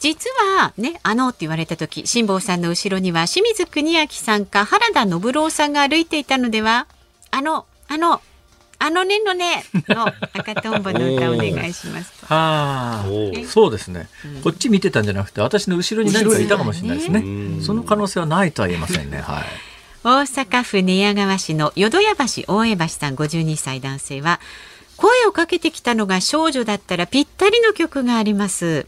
[0.00, 6.86] 実はねあのって言われた時辛坊さんの後ろには清水国明さんか原田信郎さんが歩いていたのでは
[7.30, 8.20] あのあの
[8.80, 12.12] あのねのねの赤とんぼの歌をお願いします。
[12.26, 13.06] はあ
[13.48, 14.08] そうですね、
[14.44, 17.20] こっち見てたんじゃなくて、私の後ろに何かいたかもしれないですね。
[17.20, 19.20] ねその可能性はないとは言えませんね。
[19.20, 19.44] はい。
[20.04, 24.38] 大阪府寝屋川市の淀屋橋大江橋さん52歳男性は
[24.96, 28.86] 声をかけてきたのが少女だったらぴったりの曲があります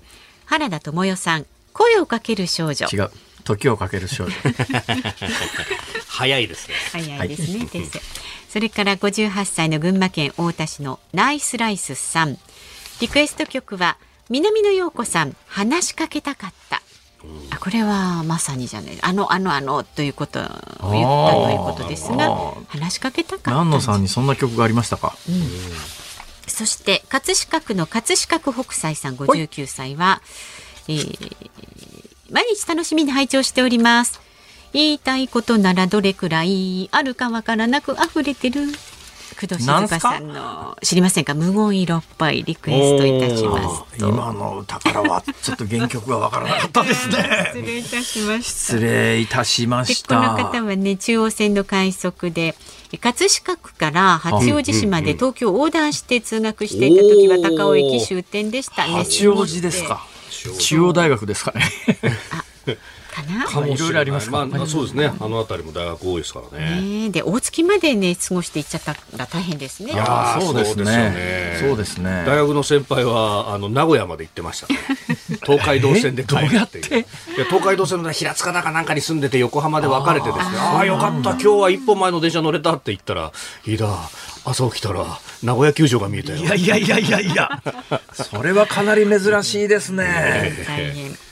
[0.51, 2.89] 原田智代さん声をかける少女。
[2.93, 3.11] 違う。
[3.45, 4.33] 時をかける少女。
[6.09, 6.75] 早いですね。
[6.91, 8.01] 早いですね、先生
[8.49, 12.37] それから58歳の群馬県太田市のナイスライスさん。
[13.01, 13.97] リクエスト曲は
[14.29, 16.83] 南野陽子さん話しかけたかった。
[17.51, 18.99] あこれはまさにじゃない。
[19.03, 23.51] あのあのあのということを言ったということですが話しかけたかった。
[23.53, 25.15] 南野さんにそんな曲がありましたか？
[26.51, 30.21] そして葛飾区の葛飾区北斎さん59歳は、
[30.89, 31.37] えー
[32.31, 34.21] 毎日楽しみに拝聴しております。
[34.73, 38.67] 言いたいことならどれくらいあるかわからなく溢れてる。
[39.41, 41.33] 工藤静香さんの知りませんか？
[41.35, 44.09] 無言色っぽいリクエストいたしますと。
[44.09, 47.15] 今の歌からはちょっと原曲がわからなかったですね。
[47.55, 48.43] 失礼いたしました。
[48.43, 50.21] 失礼いたしました。
[50.21, 52.55] の方はね中央線の快速で
[53.01, 58.93] 葛飾区から八王子市まで東京を横断して通学していた時は高尾駅終点でしたね。
[58.95, 60.05] 八王子ですか？
[60.59, 61.63] 中央大学ですかね。
[63.23, 63.45] かな？
[63.47, 64.21] かもいろいろありまあ、
[64.67, 65.07] そうですね。
[65.21, 66.81] あの辺りも大学多いですからね。
[66.81, 69.93] ねえで大月までね過ごしていっちゃったら大変ですね。
[69.93, 71.57] いやーそうですそうですよねね。
[71.61, 72.25] そうですね。
[72.27, 74.79] 大学の先輩はあの名古屋まで行ってましたね。
[75.45, 76.85] 東海道線で帰るっていう。
[76.85, 77.37] えどうやって？
[77.37, 80.45] いや東海道線の平塚だかなんかに住んでて横浜で別れてですね。
[80.59, 83.33] ああーよかった今日は一本前の電車乗れたって言ったら、
[83.67, 83.89] いいだ
[84.45, 85.05] 朝起きたら
[85.43, 86.39] 名古屋球場が見えたよ。
[86.39, 87.63] いやいやいやいやいや。
[88.13, 90.53] それはかなり珍しいですね。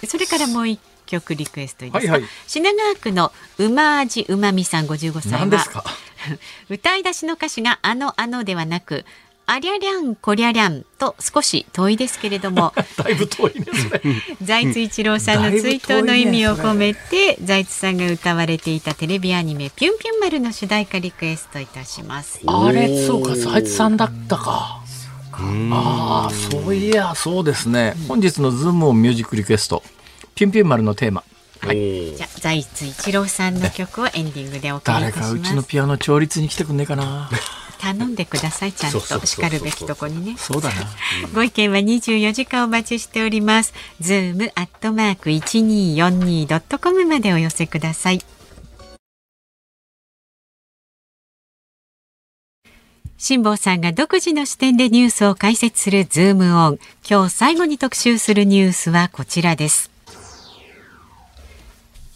[0.07, 0.79] それからもう一
[1.09, 2.13] 曲リクエストいいですか。
[2.13, 5.83] はいはい品川区のうま味うまみさん55歳は何ですか？
[6.71, 9.05] 歌い出しの歌詞があのあのではなく。
[9.51, 14.01] ありゃりゃんこりゃりゃんと少し遠いですけれども だいぶ遠いですね。
[14.43, 22.41] 財津一郎さんの追悼の意味を込めて財津さんが歌われていたテレビアニメ「ぴゅんぴゅん丸」の主題歌リクエストいたします。
[22.47, 24.83] あれ、そうか、財津さんだったか。
[25.33, 27.95] ああ、そういや、そうですね。
[28.07, 29.83] 本日のズームオンミュージックリクエスト。
[30.39, 31.25] ピュンピュン丸のテーマ。
[31.65, 35.63] じゃあ財津一郎さんの曲をエンディングでお送りい誰たします誰かうちの。
[35.65, 37.29] ピアノ調律に来てくんねえかな。
[37.81, 40.37] 頼んでくださいちゃんとそうそうそうそう叱るべきとこにね。
[40.39, 40.75] そうだな。
[41.35, 43.75] ご意見は24時間お待ちしております。
[44.01, 48.21] ズームアットマーク一二四二ドットコムまでお寄せください。
[53.17, 56.79] 辛坊さんが独自の視点でニュースを解説するズームオン。
[57.11, 59.98] 今日最後に特集するニュースはこちらです。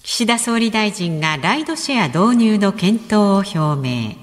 [0.04, 4.16] 岸田総理大臣がライドシェア導入の検討を表明。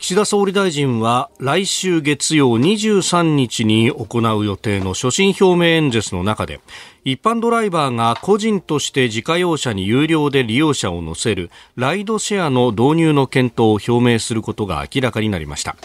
[0.00, 6.60] 岸田総理大臣は来週月曜23日に行う予定の所信表明演説の中で
[7.04, 15.76] 一般ドライバーが個人として自家用車に有料で利用者を乗せるライドシェアの導入の検討を表明することが明らかになりました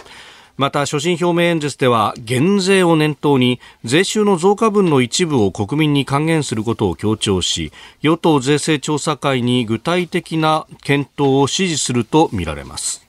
[0.61, 13.03] また所信表明演説では減税を念頭に税収の増加分の一部を国民に還元することを強調し与党税制調査会に具体的な検討を指示するとみられます。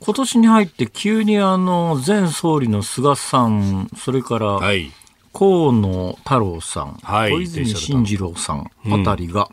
[0.00, 4.90] 今年に入って急にあの前総理の菅さん、それからはい。
[5.34, 7.32] 河野太郎さん、はい。
[7.32, 9.50] 小泉進次郎さんあたりが、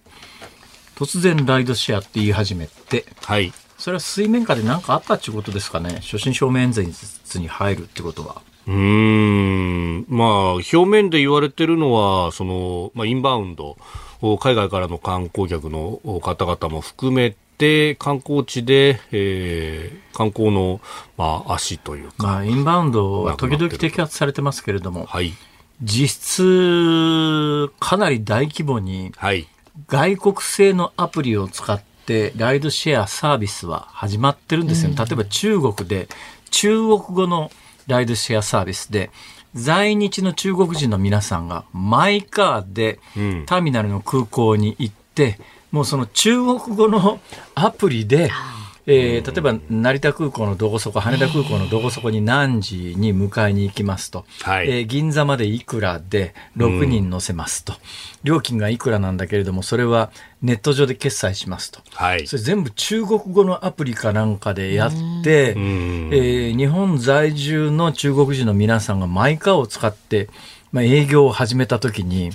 [0.96, 3.52] 突然ライドシェアって言い始めて、はい
[3.86, 6.00] それは水面下で何かあったっていうことですかね？
[6.02, 8.42] 所信表明演説に入るってことは。
[8.66, 13.78] うーんまあ、表面で言われてるのは、その、まあ、インバウンド、
[14.40, 20.82] 海外からの観光客の方々も含めて、観光地で、えー、観光の、
[21.16, 22.24] まあ、足というか。
[22.24, 25.32] まあ、インバウンドは時々摘発されてますけれども、はい。
[25.84, 29.48] 実質、かなり大規模に、はい。
[29.88, 31.86] 外国製のアプリを使って、
[32.36, 36.08] ライドシェアサービスは始まってるんですよ、例えば中国で、
[36.52, 37.52] 中国語の
[37.88, 39.12] ライドシェアサービスで、
[39.54, 43.46] 在日の中国人の皆さんがマイカーでん。
[43.46, 45.40] ターミナルの空港に行って、
[45.72, 47.20] もうその中国語の
[47.56, 48.32] アプリで、
[48.88, 54.70] えー例えば成田空港のどこそこ、羽田空港のどこそこに何時に迎えに行きますと、はい。
[54.70, 57.74] えー銀座までいくらで6人乗せますと、
[58.24, 60.12] 料金がいくらなんだけれども、それは
[60.42, 61.82] ネット上で決済しますと。
[61.94, 62.28] はい。
[62.28, 66.10] それ全部中国語のアプリかなんかでやって、えん。
[66.10, 70.30] ー日本在住の中国人の皆さんがマイカーを使って、
[70.72, 72.32] まあ、営業を始めたときに、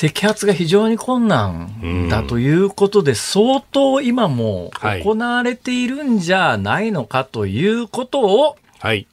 [0.00, 4.70] 摘発が非常に困難だということで、相当今も
[5.02, 9.06] 行われているんじゃないのかということを、はい。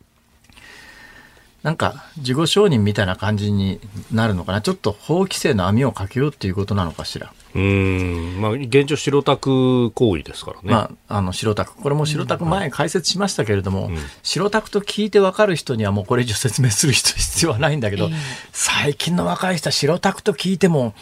[1.68, 4.62] なんか自己承認みたいな感じになるのかな？
[4.62, 7.34] ちょっと法規制の網をかけようっていうことなのかしら？
[7.54, 8.40] うーん。
[8.40, 10.72] まあ、現状、白タク行為ですからね。
[10.72, 13.92] まあ、あの白タク、これも白タク前解説しましたけれども、
[14.24, 18.10] 白タクと聞いて分かる人にはもうこれ以上説明する人必要はないんだけど、
[18.54, 20.94] 最近の若い人は白タクと聞いても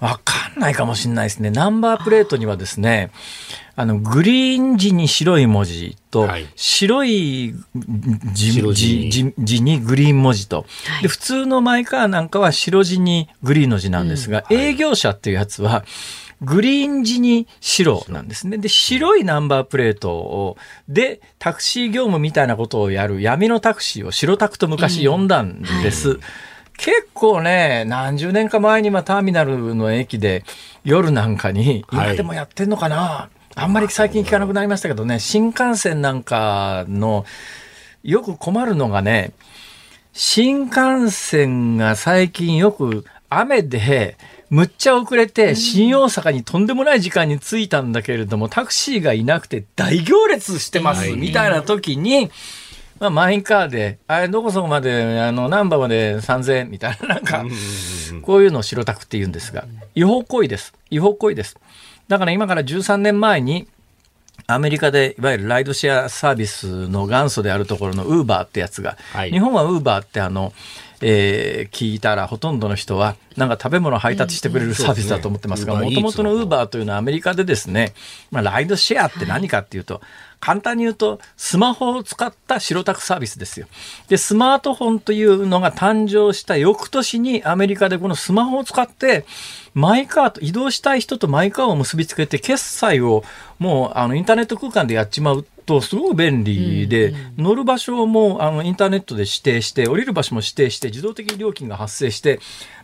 [0.00, 1.50] 分かんないかもしれないですね。
[1.50, 3.10] ナンバープレートにはですね、
[3.76, 6.46] あの、グリーン字に白い文字と、はい。
[6.56, 7.54] 白い
[8.32, 8.74] 字に。
[8.74, 10.66] 字字字にグリーン文字と、
[11.02, 15.84] で、普通のマイカーなんかは白地にグリーンの字なんですが、営業車っていうやつは、
[16.42, 18.56] グリーン地に白なんですね。
[18.56, 20.56] で、白いナンバープレートを、
[20.88, 26.18] で、タクシー業務みたいなことをやる闇のタクシーを白タクと昔呼んだんです。
[26.80, 30.44] 結構ね、何十年か前にまあターミナルの駅で
[30.82, 32.06] 夜なんかに、はい。
[32.08, 37.26] 今でもやってんのかな、あんまり最近聞かなくなりましたけどね、新幹線なんかの、
[38.02, 39.32] よく困るのがね、
[40.14, 44.16] 新幹線が最近よく雨で、
[44.48, 51.16] むっちゃ遅れて、新大阪にとんでもない時間に着いたんだけれども、タクシーがいなくて大行列してます、はい。
[51.16, 52.30] みたいな時に、
[53.00, 57.44] まあ、マインカーで、あれ、どこそこまで、あの、ナンバーまで3000円みたいな、なんか、
[58.22, 60.74] こういうのを白タクって言うんですが、違法行為です。
[60.90, 61.56] 違法行為です。
[62.08, 63.66] だから今から13年前に、
[64.46, 70.52] アメリカでいわゆるライドシェアサービスの元祖であるところのウーバーってやつが、はい日本はウーバーってあの、
[71.00, 77.94] えー聞いたらほとんどの人はなんか食べ物を配達してくれるサービスだと思ってますが、もともとのウーバーというのはアメリカでですね、
[78.30, 80.00] まあ、ライドシェアって何かっていうと、
[80.40, 83.66] 簡単に言うとスマホを使った白タクサービスですよ。
[84.08, 89.24] で、スマートフォンというのが誕生した翌年にアメリカでこのスマホを使って
[89.74, 93.22] マイカーと移動したい人とマイカーを結びつけて決済を
[93.58, 102.40] もうあのインターネット空間でやっちまうとすごく便利で、乗る場所もあのインターネットで指定して降りる場所も指定して自動的に料金が発生して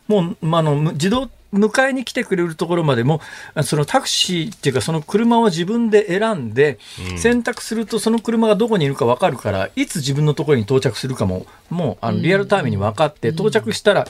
[0.07, 3.21] もう、まあ、あのむ自動迎えに来てくれるところまでも
[3.55, 6.79] あそのタクシーっていうかその車を自分で選んで、
[7.17, 14.07] 選択するとその車がどこにいるか分かるからいつ自分のところに到着するかももうあのリアルタイムに分かって、到着したら、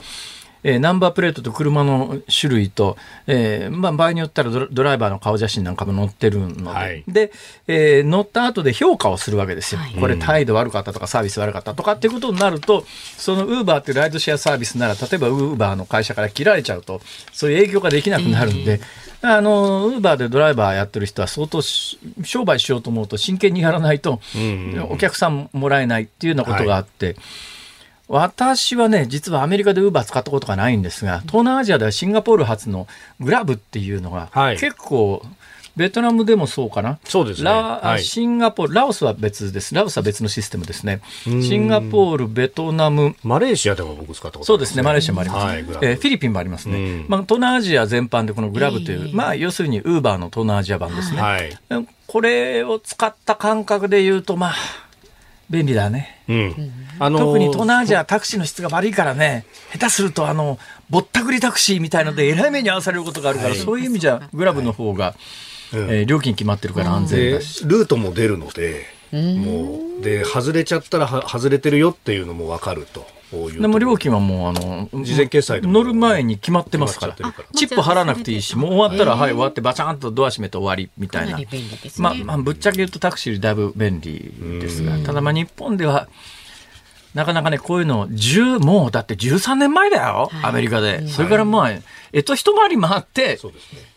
[0.63, 2.97] えーナンバープレートと車の種類と、
[3.27, 7.03] えーまあ、場合によったらドライバーの顔写真なんかも載ってるので、はい。
[7.07, 7.31] で、
[7.67, 9.81] えー乗った後で評価をするわけですよ。
[9.81, 9.93] はい。
[9.93, 12.85] これ態度悪かったとかサービス悪かったとかっていうことになると、
[13.17, 17.01] そのウーバーっていうライドシェアサービスなら、例えばウーバーの会社から切られちゃうと、
[17.33, 18.79] そういう営業ができなくなるんで、
[19.21, 24.21] あの、ウーバーでドライバーやってる人は相当し商売しようと思うと真剣にやらないと、
[24.89, 27.15] お客さんもらえないっていうようなことがあって、
[28.07, 32.87] 私はね、実はアメリカでウーバー使ったことがないんですが、東南アジアではシンガポール発の
[33.19, 35.21] グラブっていうのが、はい結構、
[35.75, 36.97] ベトナムでもそうかな？
[37.03, 39.75] そうですねラはいシンガポール、ラオスは別です。
[39.75, 41.01] ラオスは別のシステムですね。
[41.23, 46.77] シンガポール、ベトナム、マレーシアでも僕使ったことそうですね、マレーシアもあります、はいえーフィリピンもありますね。
[46.77, 51.21] うんまあ、東南アジア全般でこのグラブという、まあ、要するにウーバーの東南アジア版ですね。
[51.21, 51.55] はい。
[52.07, 54.53] これを使った感覚で言うと、まあ、
[55.49, 56.23] 便利だね。
[56.27, 56.71] うん。
[56.99, 63.59] あのー特に東南アジアはタクシーの質が悪いからね、下手するとあの、ぼったくりタクシーみたいので、えらい目に遭わされることがあるから、はい。
[63.59, 65.15] そういう意味じゃ、グラブの方が、
[65.73, 67.63] えー料金決まってるから安全でだし。
[67.65, 72.99] ルートも出るので、もうで外れちゃったらは外れてるよっていうのも分かると。
[72.99, 77.15] いうでも料金はもうあの、事前決済乗る前に決まってますから。
[77.53, 81.37] チップ払わなくていいし、もう終わったら、はい、終わってバチャンとドア閉めて終わりみたいな。
[82.01, 82.03] ね。
[82.03, 86.07] まあ、まあ、ぶっちゃけ言うとタクシーよりだいぶ便利ですが、ただまあ日本では、
[87.13, 91.07] なかなかね、こういうの、10、もうだって13年前だよ、アメリカで。
[91.07, 91.71] それからまあ、
[92.13, 93.39] えっと一回り回って、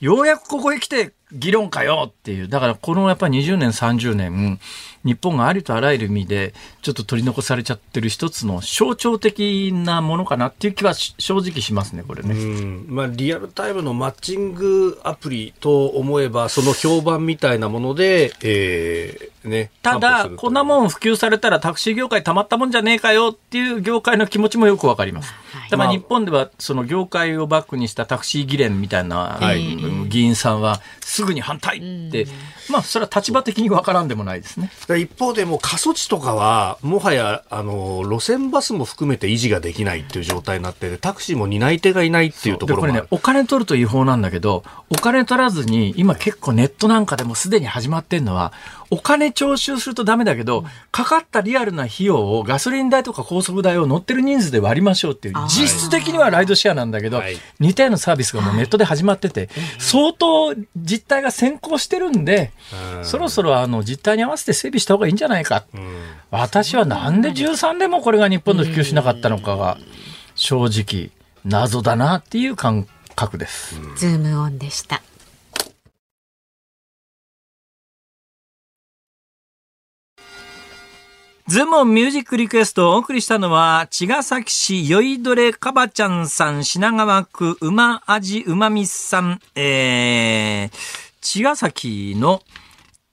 [0.00, 2.48] ようやくここへ来て議論かよっていう。
[2.48, 4.58] だからこのやっぱり20年、30年、
[5.04, 12.34] 日本がありとあらゆる意味で、ちょっと取り残されちゃってる一つの象徴的なものかなっていう気はし正直しますね、これね。
[12.34, 25.32] うんまあ、リアルタイムのマッチングアプリと思えば、その評判みたいなもので、えーね、ただ、こんなもん、ん普及されたらタクシー業界たまったもんじゃねえかよっていう業界の気持ちもよくわかります。
[25.70, 29.38] だから日本ではその業界をバックにしたタクシー議連みたいな、
[30.08, 32.26] 議員さんはすぐに反対って、
[32.70, 34.70] まあそれは立場的にわからんでもないですね。
[34.98, 48.52] 一方でもう過疎地とかは、もはやあの路線バスも含めて維持ができないっていう状態になってて、タクシーも担い手がいないっていうとこでこれろもある、ねお金取ると違法なんだけど、お金取らずに、今結構ネットなんかでもすでに始まってんのは、
[48.92, 56.90] お金徴収するとダメだけど、かかったリアルな費用をガソリン代とか高速代を乗ってる人数で割りましょうっていう、実質的にはライドシェアなん。
[56.90, 62.52] だけど、はい似たようなサービスがもうネットで始まってて、相当実態が先行してるんで、
[63.02, 65.64] そろそろあの実態に合わせて整備した方がいいんじゃないか。
[66.30, 69.78] 私はなんで13でもこれが日本で普及しなかったのかが、
[70.34, 71.10] 正直
[71.44, 72.86] 謎だなっていう感
[73.16, 73.76] 覚です。
[73.96, 75.02] ズームオンでした。
[81.48, 90.76] ズームオンミュージックリクエストをお送りしたのは、茅ヶ崎市酔いどれかばちゃんさん、品川区馬味うまみさん、えー、
[91.20, 92.42] 茅ヶ崎の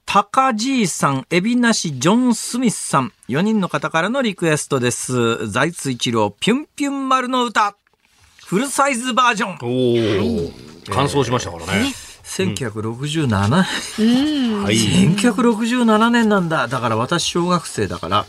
[0.05, 5.47] 高じいさん、海老名市ジョン・スミスさん、4人の方からのリクエストです。
[5.49, 7.75] 財津一郎、ピュンピュン丸の歌、
[8.45, 9.57] フルサイズバージョン。
[9.61, 12.06] おお、完走しましたからね。
[12.45, 13.27] 1967
[13.97, 14.75] 年、はい。
[14.75, 16.67] 1967年なんだ。
[16.67, 18.25] だから私小学生だから、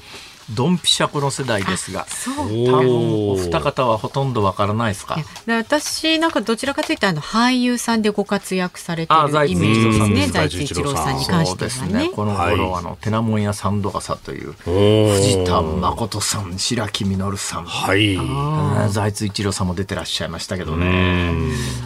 [0.54, 2.06] ドンピシャこの世代ですが。
[2.24, 5.18] 多分お二方はほとんどわからないですか？
[5.46, 12.10] で私なんかどちらかというとあの俳優さんでご活躍されてるイメージですね財津一郎さんに関してはねね。
[12.14, 18.14] この頃、はいあの、テナモンやサンドガサという、藤田誠さん、白木実さん、はい。
[18.14, 21.34] うん財津一郎さんも出てらっしゃいましたけどね。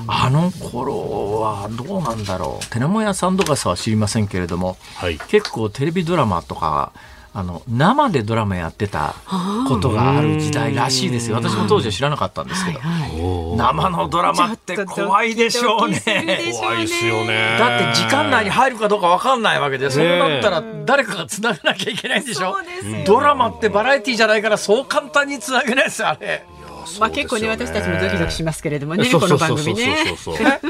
[0.06, 2.66] あの頃はどうなんだろう。
[2.66, 5.18] テナモンやサンドガサは知りませんけれども、はい。
[5.28, 6.92] 結構テレビドラマとか、
[7.34, 9.14] あの、生でドラマやってた
[9.66, 11.36] ことがある時代らしいですよ。
[11.36, 12.80] 私も当時は知らなかったんですけど。
[13.56, 16.00] 生のドラマって怖いでしょうね。
[16.52, 17.56] 怖いですよね。
[17.58, 22.56] だって時間内に入るかどうかわかんないわけで、そうなったら誰かが繋げなきゃいけないんでしょ
[23.06, 26.44] ドラマってバラエティじゃないからそう簡単に繋げないですよ、あれ。
[27.00, 30.16] まあ結構ね私たちもドキドキしますけれどもねこの番組ね。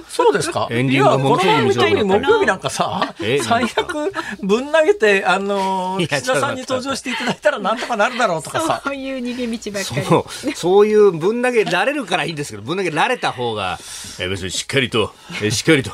[0.09, 8.83] そうですかエンディングがも木曜日なんかさえ、最悪ぶん投げて、あの岸田さんに登場していただいたらなんとかなるだろうとかさ。
[8.85, 10.07] そういう逃げ道ばっかり。
[10.07, 13.79] そうそういうぶん投げられるからいいんですけど、ぶん投げられた方が、
[14.19, 14.29] え？
[14.29, 15.51] 別にしっかりと、え？
[15.51, 15.93] しっかりと、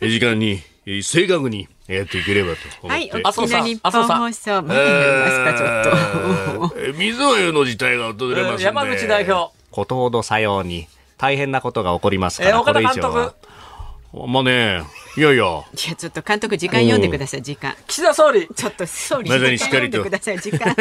[0.00, 0.08] え？
[0.08, 1.02] 時間に、え？
[1.02, 3.12] 正確にやっていければと思って。
[3.12, 4.70] はい、お聞きの日本放送、ちょっと。
[6.78, 9.52] えー水の湯の事態が訪れますんで山口代表。
[9.70, 10.86] ことほどさように
[11.18, 14.28] 大変なことが起こりますから、えー岡田監これ以上は督。
[14.28, 14.82] まあね、
[15.16, 17.74] いやいや、いや、ちょっと監督時間読んでください、時間。
[17.86, 18.48] 岸田総理。
[18.54, 20.74] ちょっと、総理、時間読んにしっかりとでください、時間。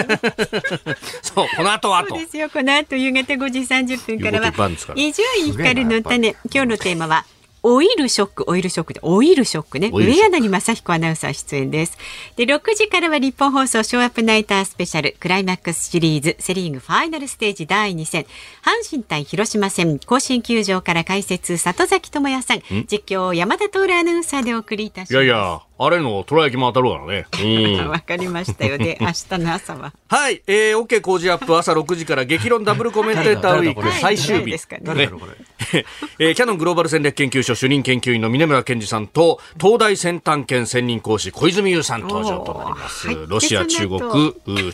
[1.21, 2.27] そう、この後はとそうで。
[2.27, 2.49] すよ。
[2.49, 6.35] この後夕方5時30分からは伊集院光の種。
[6.53, 7.25] 今日のテーマは
[7.65, 9.89] オイルショック、オイルショックで、オイルショックね。
[9.89, 11.97] ク上柳正彦アナウンサー出演です。
[12.35, 18.25] で、6時からは日本放送ショーアップナイタースペシャルクライマックスシリーズセリーグファイナルステージ第2戦。
[18.63, 25.13] 阪神対広島戦、甲子園球場から解説、里崎智也さん、実況山田徹アナウンサーでお送りいたします。
[25.13, 27.25] いやいや、あれのトラ焼きも当たるからね。
[27.41, 27.89] うん。
[27.89, 28.77] わかりましたよ。
[28.77, 29.93] で、 明日の朝は。
[30.07, 34.41] はい、えー、OK 工事アップ朝6時から激論ダブルコメンテーターウィーク最終日。
[34.41, 35.33] 誰ですかね誰だろうこれ。
[36.19, 43.99] えーキャノングローバル戦略研究所主任研究員の峰村健二さんと東大先端研専任講師小泉優さん登場となります、はいロシア中国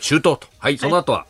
[0.00, 1.24] 東とはいその後は、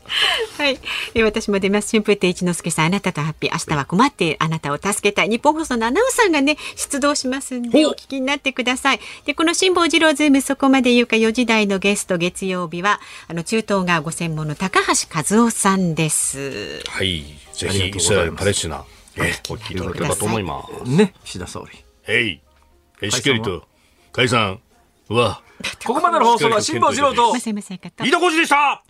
[0.59, 0.79] はい、
[1.15, 1.91] えー私も出ます。
[1.93, 3.53] 春風亭一之輔さんあなたとハッピー。
[3.53, 4.37] 明日は困っている。
[4.41, 5.29] あなたを助けたい。
[5.29, 9.01] 日本放送のアナウンサーがね出動しますんでお聞きになってください。
[9.25, 16.83] でこの辛坊治郎ズームそこまで言うか4時台のゲスト月曜日はあの中東がご専門の高橋和夫さんです。
[16.89, 17.23] はい。
[17.53, 18.85] ぜひイスラエルパレスチナ
[19.17, 19.77] えーお聞きい。
[19.77, 20.91] ただければと思います。
[20.91, 21.79] ね、岸田総理。
[22.13, 22.41] へい。
[23.01, 23.63] えーしっかりと
[24.13, 24.59] 解散
[25.09, 25.41] うわ
[25.87, 27.33] ここまでの放送は辛坊治郎と
[28.07, 28.83] 井戸浩司でした。